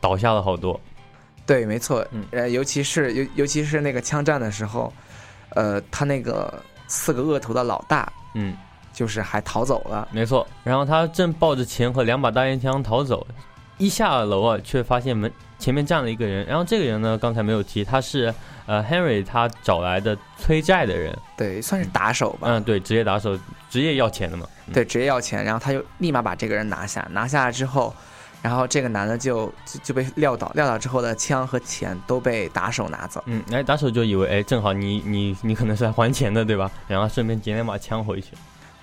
[0.00, 0.80] 倒下了好多。
[1.52, 4.90] 对，没错，嗯呃，尤其是尤尤其是那个枪战的时候，
[5.50, 8.56] 呃，他那个四个恶头的老大嗯，
[8.90, 10.48] 就是还逃走了，没错。
[10.64, 13.26] 然后他正抱着钱和两把大烟枪逃走，
[13.76, 16.46] 一下楼啊，却发现门前面站了一个人。
[16.46, 18.32] 然后这个人呢，刚才没有提，他是
[18.64, 23.38] 呃 Henry 他找来的催债的人，对，算是打手吧，嗯，对，职业打手，
[23.68, 24.46] 职业要钱的嘛。
[24.68, 27.94] 嗯对，职业要钱，然后他就立马把这个人拿下，拿下来之后，
[28.42, 33.22] 然后这个男的就就就被撂倒，撂倒之后的枪和钱都被打手拿走。
[33.26, 36.70] 嗯，哎，打手就以为，哎，正好你你你可能是来还钱的，对吧？
[36.88, 38.32] 然后顺便捡两把枪回去。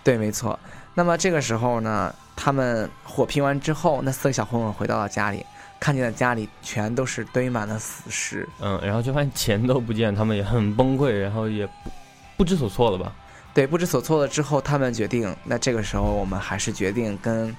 [0.03, 0.57] 对，没错。
[0.95, 5.45] 那么这个时候呢，他们火拼完之后，那四个小混混回到了家里，
[5.79, 8.47] 看见了家里全都是堆满了死尸。
[8.61, 11.91] 嗯，然后就发现钱都不见，他们也很崩溃，然后也不
[12.37, 13.13] 不知所措了吧？
[13.53, 17.53] 对，不知所措了之后，他们决定，那这个时候我们还是决定跟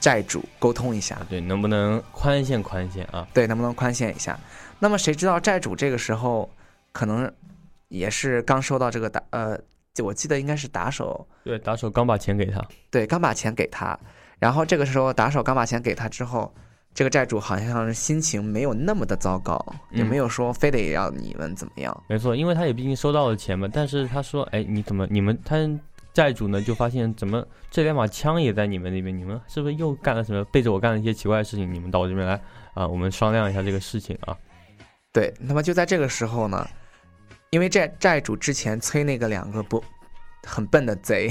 [0.00, 3.26] 债主沟通一下，对，能不能宽限宽限啊？
[3.32, 4.38] 对，能不能宽限一下？
[4.78, 6.48] 那么谁知道债主这个时候
[6.92, 7.30] 可能
[7.88, 9.58] 也是刚收到这个打呃，
[10.02, 13.98] 我记得应该是打手对，打手刚把钱给他，对，刚把钱给他，
[14.38, 16.52] 然后这个时候打手刚把钱给他之后，
[16.92, 22.04] 这个债主好像是心情没有那么的糟糕，也嗯没有说非得要你们怎么样。
[22.08, 23.68] 没错，因为他也毕竟收到了钱嘛。
[23.72, 25.56] 但是他说，哎，你怎么你们他
[26.16, 31.74] 债主呢就发现怎么这两把枪也在你们那边，你们是不是又干了什么背着我干了一些奇怪的事情？
[31.74, 32.40] 你们到我这边来
[32.72, 34.34] 啊，我们商量一下这个事情啊。
[35.12, 36.66] 对，那么就在这个时候呢，
[37.50, 39.84] 因为债债主之前催那个两个不
[40.46, 41.30] 很笨的贼，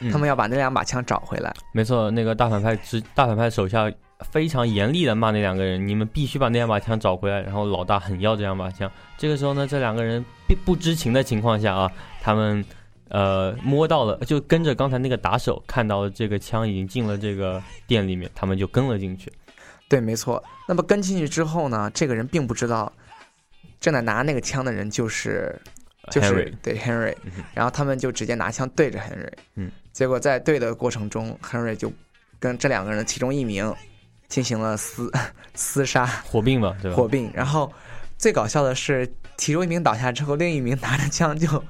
[0.00, 1.54] 嗯他们要把那两把枪找回来。
[1.72, 3.88] 没错，那个大反派之大反派手下
[4.32, 7.40] 非常严厉的骂那两个人，你们必须把那两把枪找回来。
[7.40, 8.90] 然后老大很要这两把枪。
[9.16, 12.64] 这个时候呢，这两个人并不知情的情况下啊，他们
[13.08, 19.32] 呃摸到了，就跟着刚才那个打手看到了这个枪已经进了这个店里面，他们就跟了进去。
[19.88, 20.42] 对，没错。
[20.66, 22.90] 那么跟进去之后呢，这个人并不知道
[23.80, 25.54] 正在拿那个枪的人就是
[26.10, 31.92] 就是 Henry 对 Henry，嗯然后他们就直接拿枪对着 Henry，嗯，结果在对的过程中，Henry 就
[32.40, 33.72] 跟这两个人的其中一名
[34.28, 35.10] 进行了厮
[35.54, 36.06] 厮杀。
[36.06, 36.96] 火并嘛，对吧？
[36.96, 37.70] 火并，然后
[38.16, 41.62] 最搞笑的是，其中一名倒下之后，另一名拿着枪就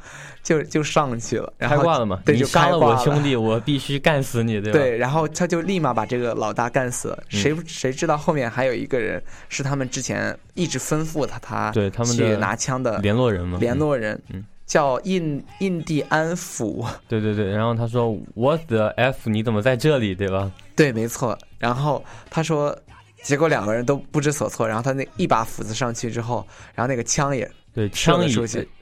[0.45, 2.21] 就就上去了，然后开挂了嘛？
[2.25, 4.79] 对，就你杀了我兄弟， 我必须干死你，对吧？
[4.79, 7.19] 对，然后他就立马把这个老大干死了。
[7.33, 16.87] 嗯谁谁知道后面还有一个人是他们之前一直吩咐他他对他们去的拿枪的联络人嘛，联络人，嗯叫印印第安府。
[17.09, 19.29] 对对对，然后他说 What the f？
[19.29, 20.51] 你怎么在这里，对吧？
[20.75, 21.37] 对，没错。
[21.59, 22.75] 然后他说，
[23.23, 24.67] 结果两个人都不知所措。
[24.67, 28.35] 然后他那一把斧子上去之后，然后那个枪也对，枪已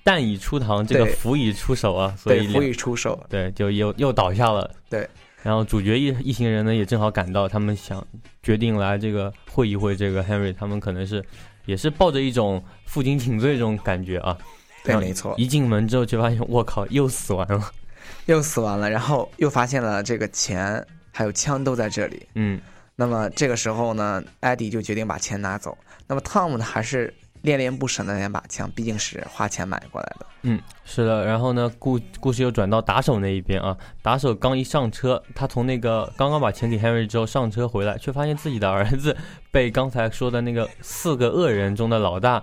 [0.04, 3.18] 弹已出膛，这个斧已出手啊，所以斧已出手。
[3.30, 4.70] 对就又又倒下了。
[4.90, 5.08] 对，
[5.42, 8.06] 然后主角一一行人呢也正好赶到，他们想
[8.42, 11.24] 决定来这个会一会这个 Henry，他们可能是
[11.64, 14.36] 也是抱着一种负荆请罪这种感觉啊。
[14.84, 15.34] 对，没错。
[15.38, 17.70] 一进门之后就发现，我靠，又死完了。
[18.26, 22.26] 又死完了，然后又发现了这个钱还有枪都在这里。
[22.34, 22.60] 嗯，
[22.94, 25.76] 那么这个时候呢，艾迪就决定把钱拿走。
[26.06, 30.26] 那么汤姆呢，还是恋恋不舍的那把枪，毕竟是花钱买过来的。
[30.42, 33.76] 嗯，是的，然后呢，故故事又转到打手那一边啊。
[34.00, 39.16] 打手刚一上车，他从那个刚刚把钱给 Henry 之后上车回来，却发现自己的儿子
[39.50, 42.42] 被刚才说的那个四个恶人中的老大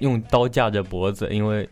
[0.00, 1.68] 用刀架着脖子，因为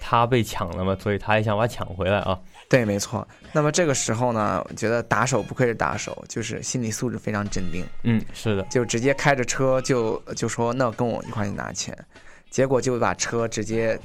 [0.00, 2.38] 他被抢了嘛，所以他也想把他抢回来啊。
[2.68, 3.26] 对，没错。
[3.52, 11.96] 那么这个时候呢，我觉得打手不愧是打手，就是心理素质非常镇定，嗯，是的，就直接开着车就就说那跟我一块去拿钱，
[12.50, 13.98] 结果就把车直接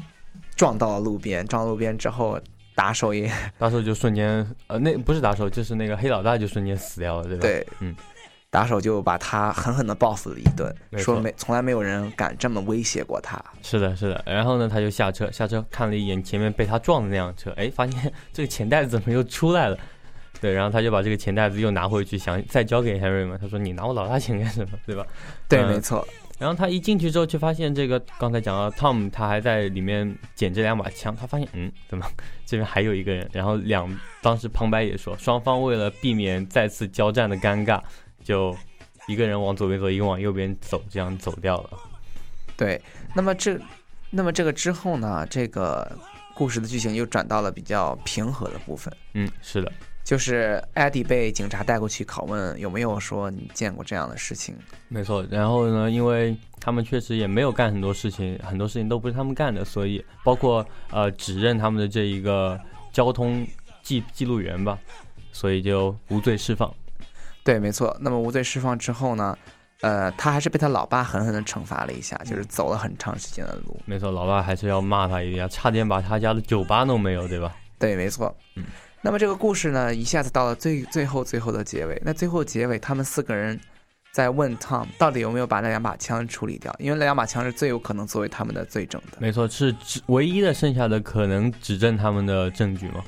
[0.56, 2.39] 撞到了路边，撞到路边之后，
[2.74, 7.96] 打手也打手就瞬间呃，那不是打手，就是那个黑老大就瞬间死掉了，对吧？，对，嗯，
[8.54, 13.43] 打手就把他狠狠地报复了一顿，没说没从来没有人敢这么威胁过他。
[13.64, 14.24] 是的，是的。
[14.28, 19.78] 然后呢，他就下车，下车看了一眼前面被他撞的那辆车，哎，发现 这个钱袋子怎么又出来了？
[20.39, 23.36] 对，然后他就把这个钱袋子又拿回去，想再交给 Henry 嘛。
[23.41, 24.78] 他说：“你拿我老大钱干什么？
[24.86, 25.04] 对吧？”
[25.49, 31.16] 对，嗯没错，然后他一进去之后，却发现这个刚才讲到 Tom，他还在里面捡这两把枪。
[31.16, 32.06] 他发现，嗯，怎么
[32.45, 33.28] 这边还有一个人？
[33.32, 33.89] 然后两
[34.22, 37.80] 当时旁白也说，双方为了避免再次交战的尴尬，
[38.24, 38.55] 就
[39.07, 41.69] 一个人往左边走，一个往右边走，这样走掉了。
[42.57, 42.82] 对。
[43.15, 43.59] 那么这，
[44.09, 45.91] 那么这个之后呢，这个
[46.34, 48.91] 故事的剧情又转到了比较平和的部分。
[49.13, 49.71] 嗯，是的，
[50.03, 54.55] 就是艾迪被警察带过去拷问，有没有说你见过这样的事情？
[54.88, 55.24] 没错。
[55.30, 62.59] 然后呢，因为他们确实也没有干很多事情，很多事情都不是他们干的，所以包括呃指认他们的这一个
[62.91, 63.45] 交通
[63.84, 64.80] 记记录员吧，
[65.32, 66.74] 所以就无罪释放。
[67.44, 67.96] 对，没错。
[68.00, 69.38] 那么无罪释放之后呢，
[69.82, 73.80] 呃，他还是被他老爸狠狠的惩罚了一下，就是走了很长时间的路。
[73.86, 77.54] 没错，老爸还是要骂他一下，差点把他家的酒吧弄没有，对吧？
[77.78, 78.36] 对，没错。
[78.56, 78.64] 嗯。
[79.06, 82.02] 那么这个故事呢，一下子到了最最后最后的结尾。
[82.06, 83.60] 那最后结尾，他们四个人
[84.14, 89.18] 在问 Tom 到底有没有把那两把枪处理掉，因为那两把枪是最有可能作为他们的罪证的。
[89.20, 93.04] 没错，是指唯一的剩下的可能指证他们的证据吗？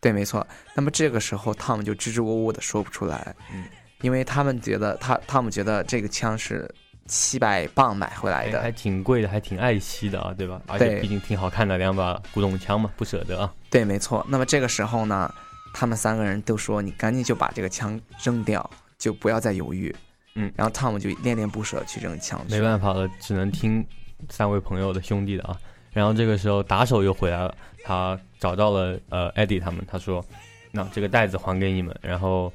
[0.00, 0.46] 对，没错。
[0.74, 3.64] 那么这个时候，Tom 就支支吾吾的说不出来，嗯，
[4.02, 6.72] 因为他们觉得他汤姆觉得这个枪是
[7.06, 10.60] 七百磅买回来的，还挺贵的，还挺爱惜的啊，对吧？
[10.66, 13.52] 而且毕竟挺好看的两把古董枪嘛，不舍得啊。
[13.70, 14.24] 对，没错。
[14.28, 15.32] 那么这个时候呢，
[15.74, 19.94] 他们三个人都说：“你赶紧就把这个枪扔掉，就不要再犹豫。”
[20.34, 22.40] 嗯，然后汤姆就恋恋不舍去扔枪。
[22.48, 23.84] 没办法了，只能听
[24.28, 25.58] 三位朋友的兄弟的啊。
[25.92, 30.24] 然后这个时候打手又回来了，他找到了呃 Eddie 他们，他说
[30.72, 32.52] ：“那这个袋子还给你们，然后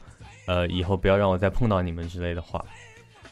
[0.47, 2.63] 呃以后不要让我再碰到你们之类的话。”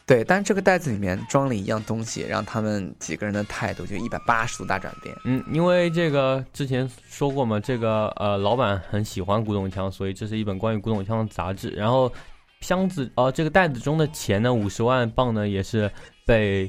[0.04, 5.14] 对，但是这个袋子里面装了一样东西，让他们几个人的态度就一百八十度大转变。
[5.24, 11.70] 嗯，因为这个之前说过嘛，这个呃老板很喜欢古董枪，所以这是一本关于古董枪的杂志。
[11.70, 12.12] 然后
[12.60, 15.90] 箱子哦，这个袋子中的钱呢，五十万镑呢，也是
[16.26, 16.68] 被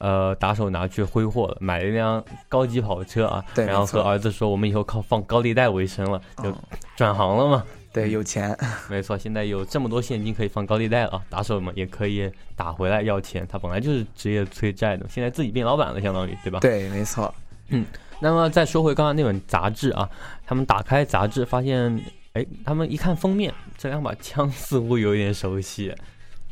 [0.00, 3.44] 呃打手拿去挥霍了，买了一辆高级跑车啊。
[3.54, 6.52] 对，然后和儿子说，我们以后靠放高利贷为生了，就
[6.96, 7.64] 转行了嘛。
[7.92, 8.56] 对，有钱，
[8.88, 13.44] 没错，现在有这么多现金可以放高利贷了，打手们也可以打回来要钱。
[13.50, 16.60] 他本来就是职业催债的，现在自己变老板了，相当于，对吧？
[16.60, 17.34] 对，没错。
[17.70, 17.84] 嗯，
[18.20, 20.08] 那么再说回刚刚那本杂志啊，
[20.46, 22.00] 他们打开杂志发现，
[22.34, 25.92] 哎，他们一看封面，这两把枪似乎有点熟悉。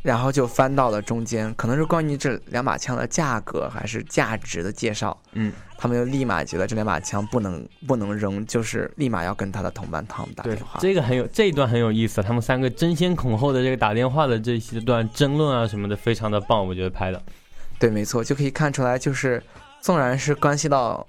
[0.08, 5.14] 然后就翻到了中间，可能是关于这两把枪的价格还是价值的介绍。
[5.32, 10.80] 嗯，他们就立马觉得这两把枪不能不能扔，就是立马要跟他的同伴汤姆打电话。
[10.80, 17.22] 这个很有这一段很有意思，他们三个争先恐后的这个打电话的这些段争论啊什么的，非常的棒，我觉得拍的。
[17.78, 19.42] 对，没错，就可以看出来，就是
[19.82, 21.06] 纵然是关系到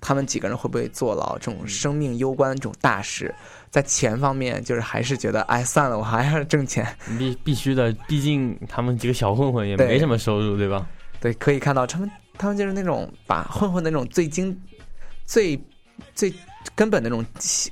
[0.00, 3.34] 他们几个人会不会坐牢这种生命攸关这种大事，
[3.72, 6.86] 在钱方面就是还是觉得，哎，算了，我还是挣钱，
[7.18, 10.86] 必必须的，毕竟他们几个小混混也没什么收入，对吧？
[11.18, 14.54] 对，可以看到他们，他们就是那种把混混那种最精、
[15.24, 15.58] 最
[16.14, 16.30] 最
[16.74, 17.24] 根本的那种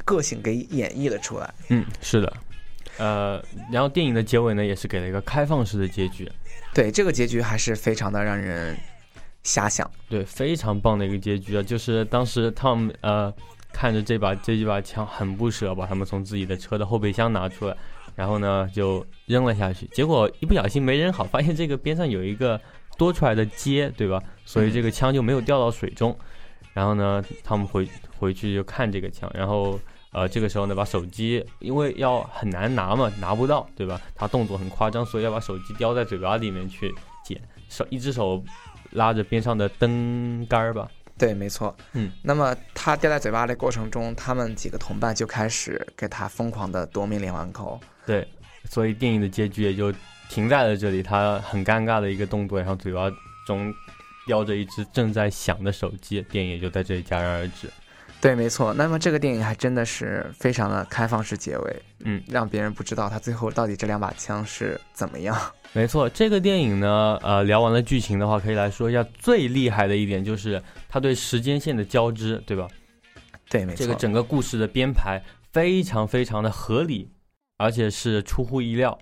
[0.07, 1.53] 个性给演绎了出来。
[1.69, 2.33] 嗯，是的，
[2.97, 6.27] 呃，然后电影的结尾呢，也是给了一个开放式的结局。
[6.73, 8.75] 对，这个结局还是非常的让人
[9.45, 9.91] 遐想。
[10.09, 11.63] 对，非常棒的一个结局啊！
[11.63, 13.31] 就是当时 Tom 呃
[13.73, 17.77] 看着这把这几把枪，很不舍，把他们从自己的车的后备箱拿出来，
[18.15, 19.87] 然后呢就扔了下去。
[19.93, 22.61] 结果一不小心没扔好，发现这个边上有一个
[22.99, 24.23] 多出来的接，对吧？
[24.45, 26.17] 所以这个枪就没有掉到水中。
[26.73, 29.79] 然后呢，他们回回去就看这个枪，然后
[30.13, 34.01] 呃这个时候呢把手机，因为要很难拿嘛，拿不到，对吧？
[34.15, 36.95] 他动作很夸张，所以要把手机叼在嘴巴里面去
[37.25, 38.43] 捡，手一只手
[38.93, 40.89] 拉着边上的灯杆儿吧。
[41.21, 41.77] 对，没错。
[41.93, 47.79] 嗯，那么他叼在嘴巴的过程中，他们几个同伴就开始给他疯狂的夺命连环扣。
[48.07, 48.27] 对，
[48.65, 49.93] 所以电影的结局也就
[50.31, 51.03] 停在了这里。
[51.03, 53.11] 他很尴尬的一个动作，然后嘴巴
[53.47, 53.71] 中
[54.27, 57.69] 叼着一只正在响的手机，电影也就在这里戛然而止。
[58.21, 58.75] 对，没错。
[58.75, 65.37] 那么这个电影还真的是非常的开放式结尾，嗯，让别人不知道他最后到底这两把枪是怎么样。
[65.73, 72.69] 没错，这个电影呢，呃，聊完了剧情的话，可以来说一下最厉害的一点就是它对时间线的交织，对吧？
[73.49, 73.87] 对，没错。
[73.87, 77.11] 这个整个故事的编排非常非常的合理，
[77.57, 78.99] 而且是出乎意料。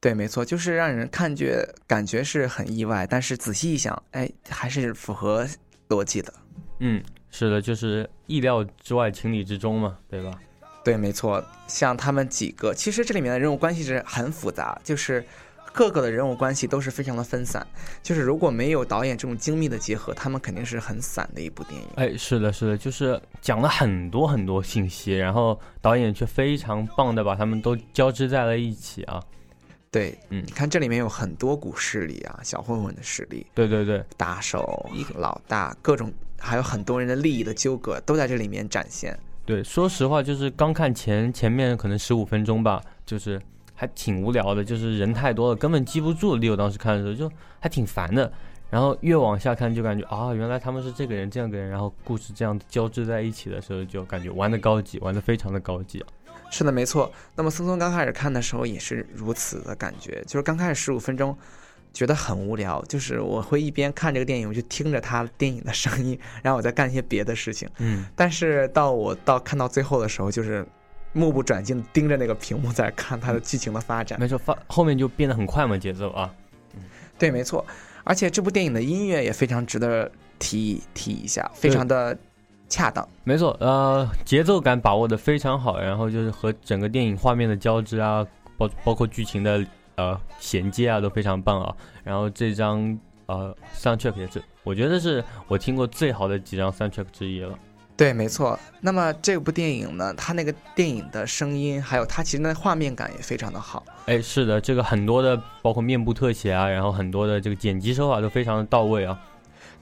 [0.00, 5.48] 对，没错，就是让人看觉感觉是很意外，但是仔细一想，哎，还是符合
[5.88, 6.34] 逻辑的。
[6.80, 7.02] 嗯，
[7.36, 10.30] 是的，就是意料之外，情理之中嘛，对吧？
[10.84, 11.44] 对，没错。
[11.66, 15.24] 像他们几个，其实这里面的人物关系是很复杂，就是
[15.72, 17.66] 各个的人物关系都是非常的分散。
[18.04, 21.88] 就是如果没有导演这种精密的结合，他们肯定是很散的一部电影。
[21.96, 29.20] 哎，是的，是的，就是讲了很多很多信息，然后导演却非常棒的把他们都交织在了一起啊。
[29.90, 36.12] 对，嗯你看这里面有很多股势力啊，小混混的势力，对对对，打手、老大，各种
[36.44, 39.18] 还有很多人的利益的纠葛都在这里面展现。
[39.46, 43.40] 对，说实话，就是刚看前前面可能十五分钟吧，就是
[43.74, 46.36] 还挺无聊的，就是人太多了，根本记不住。
[46.36, 47.30] 李友当时看的时候就
[47.60, 48.30] 还挺烦的。
[48.70, 56.06] 然后越往下看就感觉啊，原来他们是这个人这样个人，然后故事这样交织在一起的时候，就感觉玩的高级，玩的非常的高级啊。
[56.50, 57.12] 是的，没错。
[57.36, 61.36] 那么松松刚开始看的时候也是如此的感觉，就是刚开始十五分钟
[61.94, 67.66] 觉得很无聊，就是我会一边看这个电影，我就听着他电影的声音，然后我再干一些别的事情。
[67.78, 70.66] 嗯，但是到我到看到最后的时候，就是
[71.12, 74.20] 目不转睛盯着那个屏幕在看它的剧情的发展。
[74.20, 76.34] 没错，发后面就变得很快嘛，节奏啊。
[76.74, 76.82] 嗯
[77.16, 77.64] 对，没错。
[78.02, 82.14] 而且这部电影的音乐也非常值得提提一下，非常的
[82.68, 83.08] 恰当。
[83.22, 88.26] 没错，呃，节奏感把握的非常好，然后就是和整个电影画面的交织啊，
[88.58, 89.64] 包包括剧情的
[89.96, 91.74] 呃衔接啊，都非常棒啊。
[92.02, 97.58] 然后这张呃 soundtrack 也是，我觉得是我听过最好的几张 soundtrack 之一了。
[97.96, 98.58] 对，没错。
[98.80, 103.84] 那么这部电影呢，它那个电影的声音，还有它其实那画面感也非常的好。
[104.06, 109.16] 哎，是的，这个很多的包括面部特写啊，然后很多的这个剪辑手法都非常的到位啊。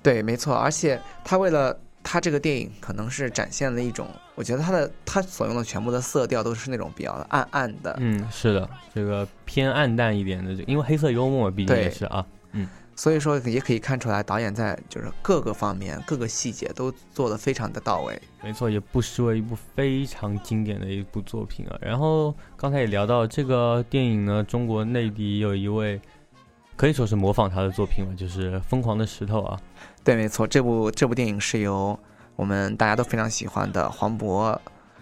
[0.03, 0.55] 对，没错。
[0.55, 7.97] 而且它为了它这个电影，可能是展现了一种，我觉得他的他所用的全部的色调都是那种比较暗暗的。
[8.01, 12.27] 嗯，是的，这个偏暗淡一点的，因为黑色幽默毕竟也是啊。
[12.53, 12.69] 嗯。
[12.95, 18.21] 所以说也可以看出来，导演在就是各个方面、各个细节都做得非常的到位。
[18.43, 21.79] 没错，也不失为一部非常经典的一部作品啊。
[21.81, 25.99] 然后刚才也聊到这个电影呢，中国内地有一位
[26.77, 29.59] 可以说是模仿他的作品了，就是《疯狂的石头》啊。
[30.05, 31.99] 对，没错，这部这部电影是由
[32.37, 34.59] 我们大家都非常喜欢的黄渤，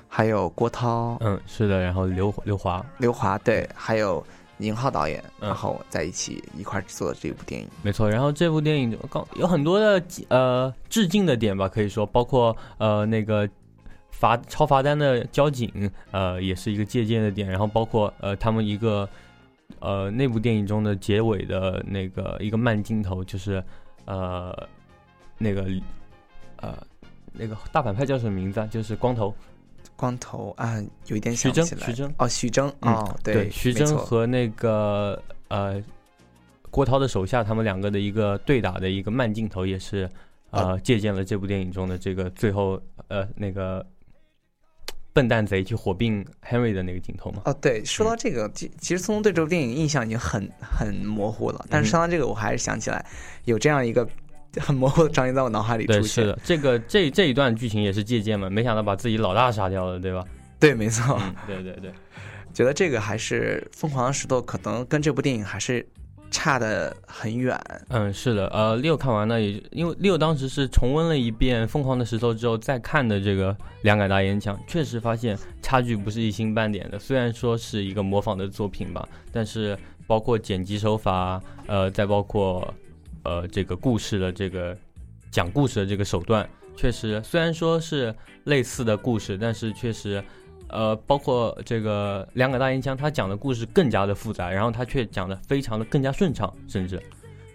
[0.09, 4.25] 还有郭涛，嗯，是的，然后刘刘华，刘华对，还有。
[4.63, 8.11] 宁浩导演，然后在一起一块制作的这部电影，没错。
[8.11, 13.49] 然后这部电影刚有很多的呃致敬的点吧，可以说包括呃那个
[14.11, 17.49] 罚超罚单的交警，呃也是一个借鉴的点。
[17.49, 19.09] 然后包括呃他们一个
[19.79, 23.65] 呃那部电影中的结尾的那个一个慢镜头，就是
[24.05, 24.55] 呃
[25.41, 25.67] 那个
[26.59, 26.79] 呃
[27.33, 28.69] 那个大反派叫什么名字啊？
[28.71, 29.35] 就是光头。
[29.97, 31.87] 光头啊，有一点想起来。
[31.87, 35.83] 徐峥，哦，徐峥，哦，对，徐峥和那个呃
[36.71, 40.09] 郭涛的手下，他们两个的一个对打的一个慢镜头，也是
[40.53, 43.87] 呃借鉴了这部电影中的这个最后呃那个
[45.13, 47.43] 笨蛋贼去火并 Henry 的那个镜头嘛。
[47.45, 53.05] 哦，对，说到这个，其其实聪聪对这部电影印象已经很很模糊了，但是说到这个，我还是想起来
[53.45, 54.09] 有这样一个。
[54.61, 56.05] 很模糊的场景在我脑海里出现。
[56.05, 60.25] 是的，这个这这一段剧情也是借鉴嘛，没想到把自己老大杀掉了，对吧？
[60.59, 61.21] 对，没错。
[61.47, 61.93] 对对对，
[62.53, 65.87] 觉得这个还是《疯狂的石头》可能跟这部电影还是
[66.31, 67.59] 差的很远。
[67.89, 68.49] 嗯，是的。
[68.49, 76.99] 呃，六看完了，也因为六当时是重温了一遍《疯狂的石头》之后再看的这个《两杆大烟枪》，确实发现差距不是一星半点的。
[76.99, 82.75] 虽然说是一个模仿的作品吧，但是包括剪辑手法，呃，再包括。
[83.23, 84.77] 呃，这个故事的这个
[85.31, 88.15] 讲故事的这个手段，确实虽然说是
[88.45, 90.23] 类似的故事，但是确实，
[90.69, 97.01] 呃，包括这个两杆大烟枪，他讲的故事更加的复杂，然后他却讲的非常的更加顺畅，甚至。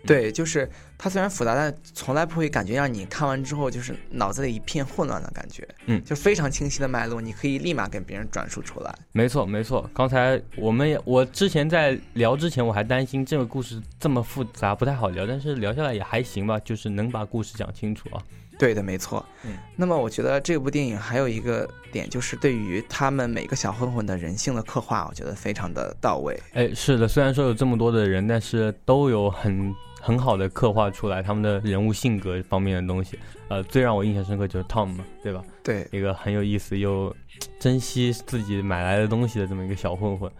[0.05, 5.67] 对，就是它虽然复杂，但从来不会感觉让你看完之后就是脑子里一片混乱的感觉。
[5.87, 8.95] 嗯，就非常清晰的脉络，你可以立马给别人转述出来。
[9.11, 9.89] 没错，没错。
[9.93, 18.21] 刚才我们也，我之前在聊之前，我还担心这个故事这么复杂不太好聊，但是聊下来也还行吧，就是能把故事讲清楚啊。
[18.57, 19.23] 对的，没错。
[19.43, 26.39] 嗯，那么我觉得这部电影还有一个点，就是对于他们每个小混混的人性的刻画，我觉得非常的到位。
[26.53, 29.75] 哎，是的，虽然说有这么多的人，但是都有很。
[30.05, 35.43] 很好的刻画出来他们的人物性格方面的东西，呃，最让我印象深刻就是 Tom 嘛，对吧？
[35.63, 37.11] 对，一个很有意思又
[37.59, 40.31] 珍惜自己买来的东西的这么一个小混混。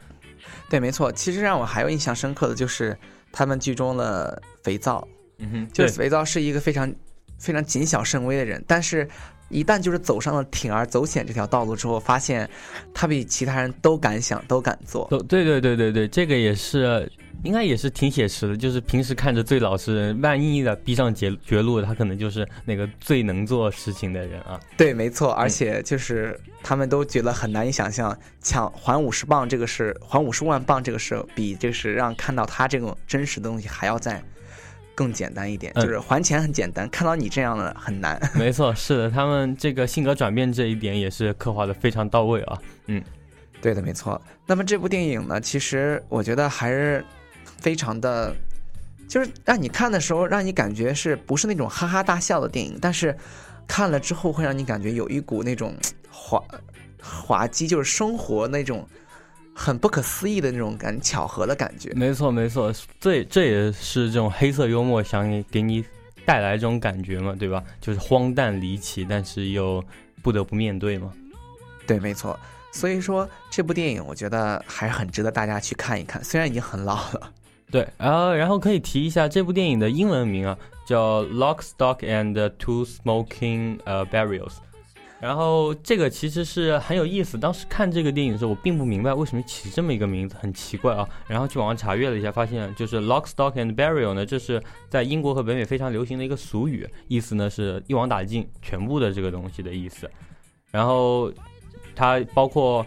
[0.70, 1.11] 对，没错。
[1.11, 2.95] 其实让我还有印象深刻的就是
[3.32, 5.07] 他们剧中的肥皂，
[5.39, 6.93] 嗯哼，就是肥皂是一个非常
[7.39, 9.09] 非常谨小慎微的人，但是
[9.49, 12.47] 一旦就是走上了铤而走险这条道路之后，发现
[12.93, 15.07] 他比其他人都敢想，都敢做。
[15.09, 17.11] 都对对对对对，这个也是。
[17.43, 24.59] 应该也是挺写实的，就是平时看着最老实人，万一的逼上绝绝路，他可能就是那个最能做事情的人啊。
[24.75, 34.23] 对，没错，而且就是他们都觉得很难以想象，抢还五十磅这个是还五十万磅这个事，比就是让看到他这种真实的东西还要再
[34.95, 35.71] 更简单一点。
[35.75, 38.19] 就是还钱很简单，看到你这样的很难。
[38.33, 42.57] 没错，是的，他们这个性格转变这一点也是刻画的非常到位啊。
[42.88, 43.03] 嗯，
[43.61, 44.19] 对的，没错。
[44.47, 47.05] 那么这部电影呢，其实我觉得还是。
[47.66, 48.32] 非常的，
[49.07, 52.78] 就是让你看的时候，让你感觉是不是那种哈哈大笑的电影？
[52.80, 53.18] 但是
[53.66, 55.76] 看了之后，会让你感觉有一股那种
[56.11, 56.39] 滑
[57.01, 58.88] 滑稽，就是生活那种
[59.55, 61.91] 很不可思议的那种感巧合的感觉。
[61.95, 65.84] 没错，没错，这这也是这种黑色幽默想给给你
[66.24, 67.63] 带来这种感觉嘛，对吧？
[67.82, 69.84] 就是荒诞离奇，但是又
[70.22, 71.11] 不得不面对嘛。
[71.88, 72.39] 对，没错。
[72.72, 77.32] 所以说这部电影，我觉得还是很值得大家去看一看，虽然已经很老了。
[77.76, 80.57] 对，然后然后可以提一下这部电影的英文名啊，
[80.88, 84.47] 叫《Lock, Stock and Two Smoking 呃 Barrels》。
[85.19, 87.38] 然后这个其实是很有意思。
[87.38, 91.05] 当时看这个电影的时候，我并不明白为什么起这么一个名字，很奇怪啊。
[91.28, 100.09] 然后去网上查阅了一下，发现就是 Lock, Stock and Barrel 呢，这是在英国和北美非常流行的一个俗语，意思呢是一网打尽全部的这个东西的意思。
[100.71, 101.30] 然后
[101.93, 102.86] 它包括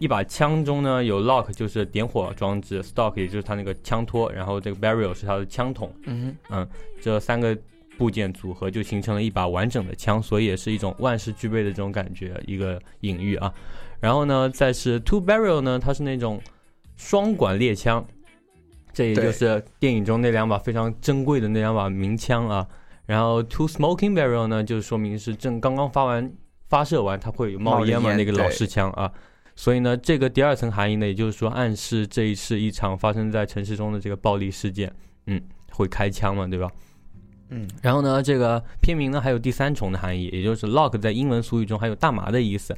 [0.00, 5.94] 一把枪中呢有 lock 就是点火装置，stock 也就是它那个枪托，然后这个 barrel 是它的枪筒。
[6.06, 6.66] 嗯嗯，
[7.02, 7.56] 这三个
[7.98, 13.52] 部件组合就形成了一把完整的枪，所以也是一种万事俱备的这种感觉，一个隐喻啊。
[14.00, 16.40] 然后呢，再是 two barrel 呢，它是那种
[16.96, 18.02] 双管猎枪，
[18.94, 22.66] 这也就是电影中那两把非常珍贵的那两把名枪啊。
[23.04, 26.32] 然后 two smoking barrel 呢，就说明是正刚刚发完
[26.70, 29.12] 发射完，它会有冒烟嘛，那个老式枪啊。
[29.60, 34.90] 所以呢，这个第二层含义呢，也就是说暗示这一是一场发生在城市中的这个暴力事件，
[35.26, 35.38] 嗯，
[35.70, 36.66] 会开枪嘛，对吧？
[37.50, 42.74] 嗯，然后呢，这个片名呢还有第三重的含义，也就是 lock 在英文俗语中还有大麻的意思，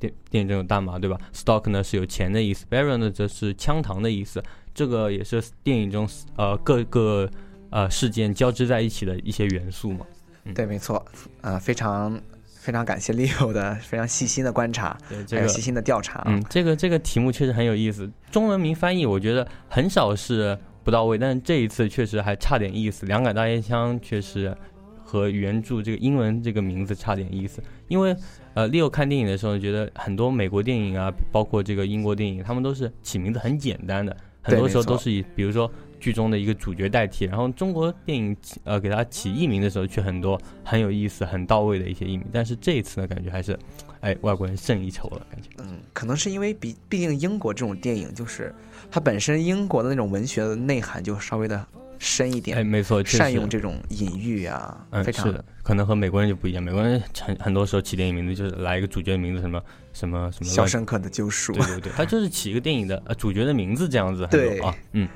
[0.00, 4.42] 电电影中有大麻，对吧？stock 呢是有钱的意思，barrel 呢则是枪膛的意思，
[4.74, 7.30] 这个也是电影中呃各个
[7.70, 10.04] 呃事件交织在一起的一些元素嘛。
[10.52, 11.06] 对，没错，
[11.42, 12.20] 呃，非常
[12.64, 16.24] 非常感谢 Leo 的非常细心的观察，对这个还有细心的调查啊。
[16.28, 18.10] 嗯，这个这个题目确实很有意思。
[18.30, 23.04] 中文名翻译我觉得很少是不到位，但是这一次确实还差点意思。
[23.04, 24.56] 两杆大烟枪确实
[25.04, 27.62] 和原著这个英文这个名字差点意思。
[27.88, 28.16] 因为
[28.54, 35.70] 呃，Leo 看电影的时候觉得很多美国电影啊，包括这个英国电影，他们都是起名字很简单的，很多时候都是以比如说
[36.04, 37.24] 剧中的一个主角代替。
[37.24, 42.26] 然后中国电影起呃给他起艺名的时候，却很多很有意思、很到位的一些艺名。
[42.30, 43.58] 但是这一次呢，感觉还是
[44.00, 45.48] 哎外国人胜一筹了，感觉。
[45.60, 48.54] 嗯，可能是因为毕毕竟英国这种电影，就是
[48.90, 51.66] 它本身英国的那种文学的内涵就稍微的
[51.98, 56.62] 深一点，哎，没错，善用这种隐喻啊，嗯，非常是的，可能和美国人就不一样。
[56.62, 59.62] 美国人很很多时候起电影名字就是来一个主角的名字，什么
[59.94, 60.50] 什么什么。
[60.50, 61.52] 肖申克的救赎。
[61.54, 65.08] 对对对，他就是起一个电影的呃主角的名字这样子，很多对啊，嗯，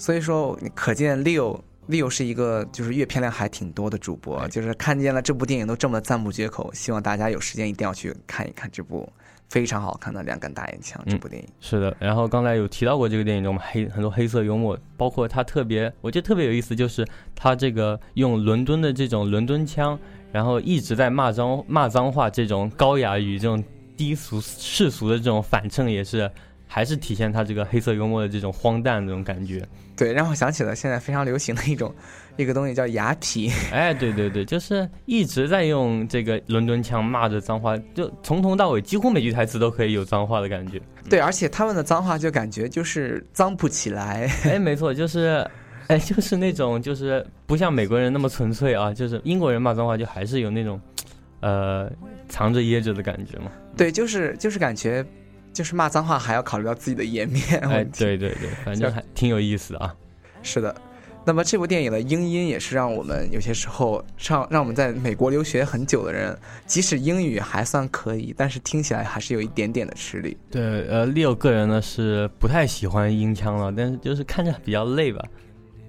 [0.00, 9.06] 所以说，你可见 Leo Leo 是一个就是阅片量还挺多的主播，就是看见了这部电影都这么赞不绝口，希望大家有时间一定要去看一看这部
[9.50, 11.46] 非常好看的《两杆大烟枪》这部电影。
[11.60, 11.94] 是的。
[12.00, 19.98] 然后刚才有提到过这个电影中黑很多黑色幽默，包括他特别，我觉得特别有意思，就是他这个用伦敦的这种伦敦腔，
[20.32, 23.62] 然后一直在骂脏骂脏话，这种高雅与这种
[23.98, 26.30] 低俗世俗的这种反衬，也是
[26.72, 29.66] 还是体现他这个黑色幽默的这种荒诞的这种感觉。
[29.96, 31.92] 对，让我想起了现在非常流行的一种
[32.38, 33.52] 一个东西叫雅痞。
[33.74, 40.80] 哎，对对对，就是一直在用这个伦敦腔骂着脏话，就从头到尾几乎每句台词都可以有脏话的感觉。
[41.08, 44.30] 对，而且他们的脏话就感觉就是脏不起来。
[44.46, 45.44] 哎，没错，就是，
[45.88, 50.80] 哎，就是那种就是不像美国人那么纯粹啊，就是英国人骂脏话就还是有那种，
[51.40, 51.90] 呃，
[52.28, 53.50] 藏着掖着的感觉嘛。
[53.76, 55.04] 对，就是就是感觉，
[55.52, 57.84] 就是骂脏话还要考虑到自己的颜面哎。
[57.84, 59.94] 对对对，反正还挺有意思的啊。
[60.42, 60.74] 是的。
[61.22, 66.36] 那么这部电影的英音也是让我们有些时候让让我们在美国留学很久的人，
[66.66, 70.34] 即使英语还算可以，但是听起来还是有一点点的吃力。
[70.50, 75.22] 对，呃，Leo 个人呢是不太喜欢英腔了，但是就是看着比较累吧。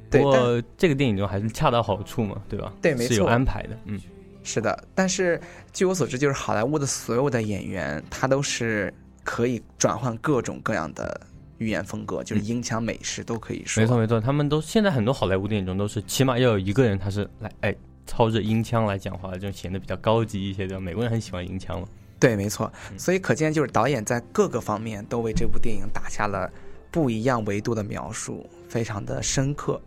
[0.10, 2.74] 不过这个电影中还是恰到好处嘛，对吧？
[2.82, 3.98] 对没是有错安排的，嗯。
[4.44, 5.40] 是的，但是
[5.72, 8.94] 据我所知，就是好莱坞的所有的演员，他都是
[9.24, 11.22] 可以转换各种各样的
[11.58, 13.82] 语言风格，就是英腔美式都可以说。
[13.82, 20.82] 嗯没错没错，他们都现在很多好莱坞电影中都是起码要有一个人他是来哎操着音腔来讲话，就显得比较高级一些，对吧？
[20.82, 21.88] 美国人很喜欢音腔嘛。
[22.20, 22.72] 对，没错。
[22.92, 26.52] 嗯所以可见，就是导演在各个方面都为这部电影打下了
[26.92, 29.80] 不一样维度的描述，非常的深刻，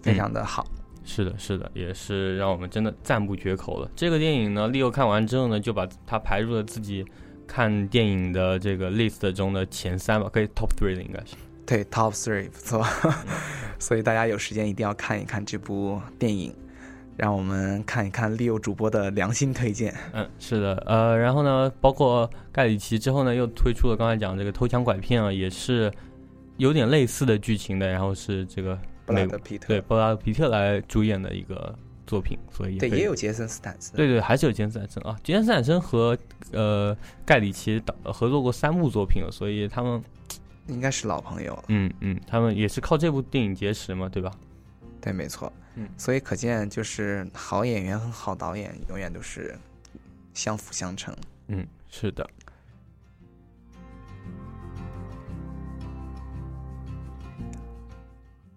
[0.00, 0.66] 非常的好。
[1.04, 3.90] 是的，是的，也是让我们真的赞不绝口了。
[3.96, 7.04] 这个电影呢，Leo 看完之后呢，就把它排入了自己
[7.52, 11.36] 看电影的这个 list 中的前三吧，可以 top three 的应该是。
[11.66, 12.84] 对，Top Three 不错。
[13.78, 16.52] 所以大家有时间一定要看一看这部电影，
[17.16, 19.94] 让我们看一看 Leo 主播的良心推荐。
[20.12, 25.90] 嗯，是的，呃，然后呢，包括盖里奇之后呢，又推出了刚才讲这个偷抢拐骗啊，也是
[26.56, 28.76] 有点类似的剧情的，然后是这个
[29.06, 31.74] 美布拉德皮特，对布拉德皮特来主演的一个
[32.12, 33.96] 作品，所以对，也有杰森斯坦森。
[33.96, 35.18] 对对，还是有杰森斯坦森啊。
[35.24, 36.16] 杰森斯坦森和
[36.52, 36.94] 呃
[37.24, 40.02] 盖里奇导合作过三部作品了，所以他们
[40.68, 41.64] 应该是老朋友了。
[41.68, 44.30] 嗯嗯，他们也是靠这部电影结识嘛，对吧？
[45.00, 45.50] 对，没错。
[45.74, 49.56] 嗯所以可见，就是好演员和好导演永远都是
[50.34, 51.16] 相辅相成。
[51.48, 52.28] 嗯，是的。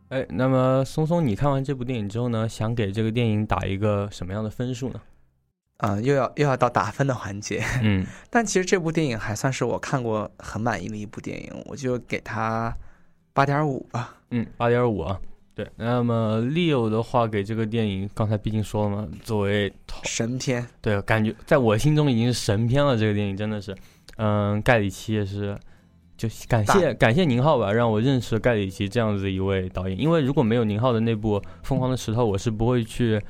[0.10, 5.02] 哎，那么松松，你看完这部电影之后呢，想给这个电影打一个什么样的分数呢？
[5.78, 7.62] 啊、又要又要到打分的环节。
[7.84, 12.74] 嗯但其实这部电影还算是我看过很满意的一部电影，我就给它
[13.34, 14.16] 八点五吧。
[14.30, 15.20] 嗯，八点五啊。
[15.54, 19.72] 对，那么 Leo 的话给这个电影，刚才毕竟说了嘛，作为
[20.04, 22.98] 神片，对，感觉在我心中已经是神片了。
[22.98, 23.74] 这个电影真的是，
[24.18, 25.58] 嗯，盖里奇也是，
[26.18, 30.00] 就感谢感谢宁浩吧，让我认识盖里奇这样子一位导演。
[30.00, 33.22] 因为如果没有宁浩的那部《疯狂的石头》，我是不会去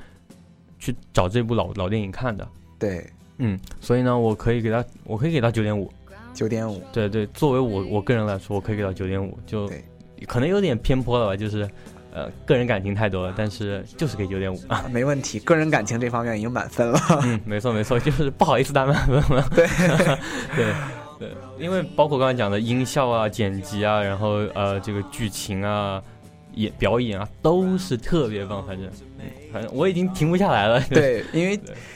[0.78, 2.46] 去找这部老老电影看的。
[2.78, 3.04] 对，
[3.38, 5.92] 嗯，所以呢，我可以给他，我可以给他九点五。
[6.32, 6.80] 九点五。
[6.92, 9.68] 对对，作为我我个人来说，我可以给到九点五，就
[10.28, 11.68] 可能有点偏颇了吧，就是
[12.12, 14.84] 呃个人感情太多了，但是就是给九点五啊。
[14.92, 17.00] 没问题，个人感情这方面已经满分了。
[17.24, 19.48] 嗯，没错没错，就是不好意思打满分了。
[19.54, 19.66] 对
[20.54, 20.72] 对
[21.18, 26.02] 对，因为包括刚才讲的音效啊、剪辑啊，然后呃这个剧情啊、
[26.54, 28.64] 演表演啊，都是特别棒。
[28.66, 30.80] 反正，嗯，反正我已经停不下来了。
[30.90, 31.54] 对，因为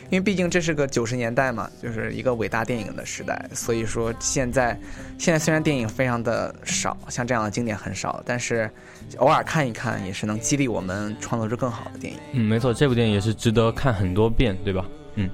[0.08, 4.78] 因为毕竟这是个九十年代嘛，就是一个伟大电影的时代，所以说现在
[5.18, 8.70] 现在虽然电影非常的少，像这样的经典很少，但是
[9.18, 12.18] 偶尔看一看也是能激励我们创作出更好的电影。
[12.32, 14.86] 嗯，没错，这部电影也是值得看很多遍，对吧？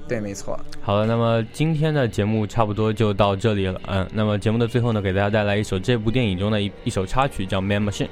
[0.07, 0.59] 对，没错。
[0.81, 3.81] 好了，那么今天的节目差不多就到这里了。
[3.87, 8.05] 嗯，那么节目的最后呢，给大家带来一首这部电影中的一一首插曲，叫《Man Machine》。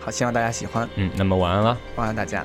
[0.00, 1.76] 好，希望大家喜欢，嗯，那么晚安啦。
[1.96, 2.44] 晚安大家。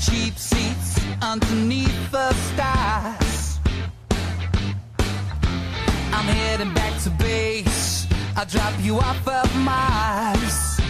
[0.00, 0.83] Cheap seats
[1.22, 3.58] underneath the stars.
[6.12, 8.06] I'm heading back to base.
[8.36, 10.80] I'll drop you off of Mars.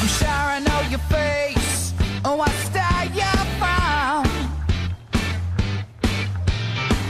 [0.00, 1.92] I'm sure I know your face.
[2.24, 4.26] Oh, what star you're from.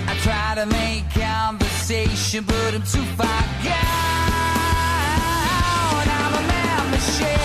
[0.08, 3.76] I try to make conversation, but I'm too far gone.
[6.08, 7.39] I'm a man machine.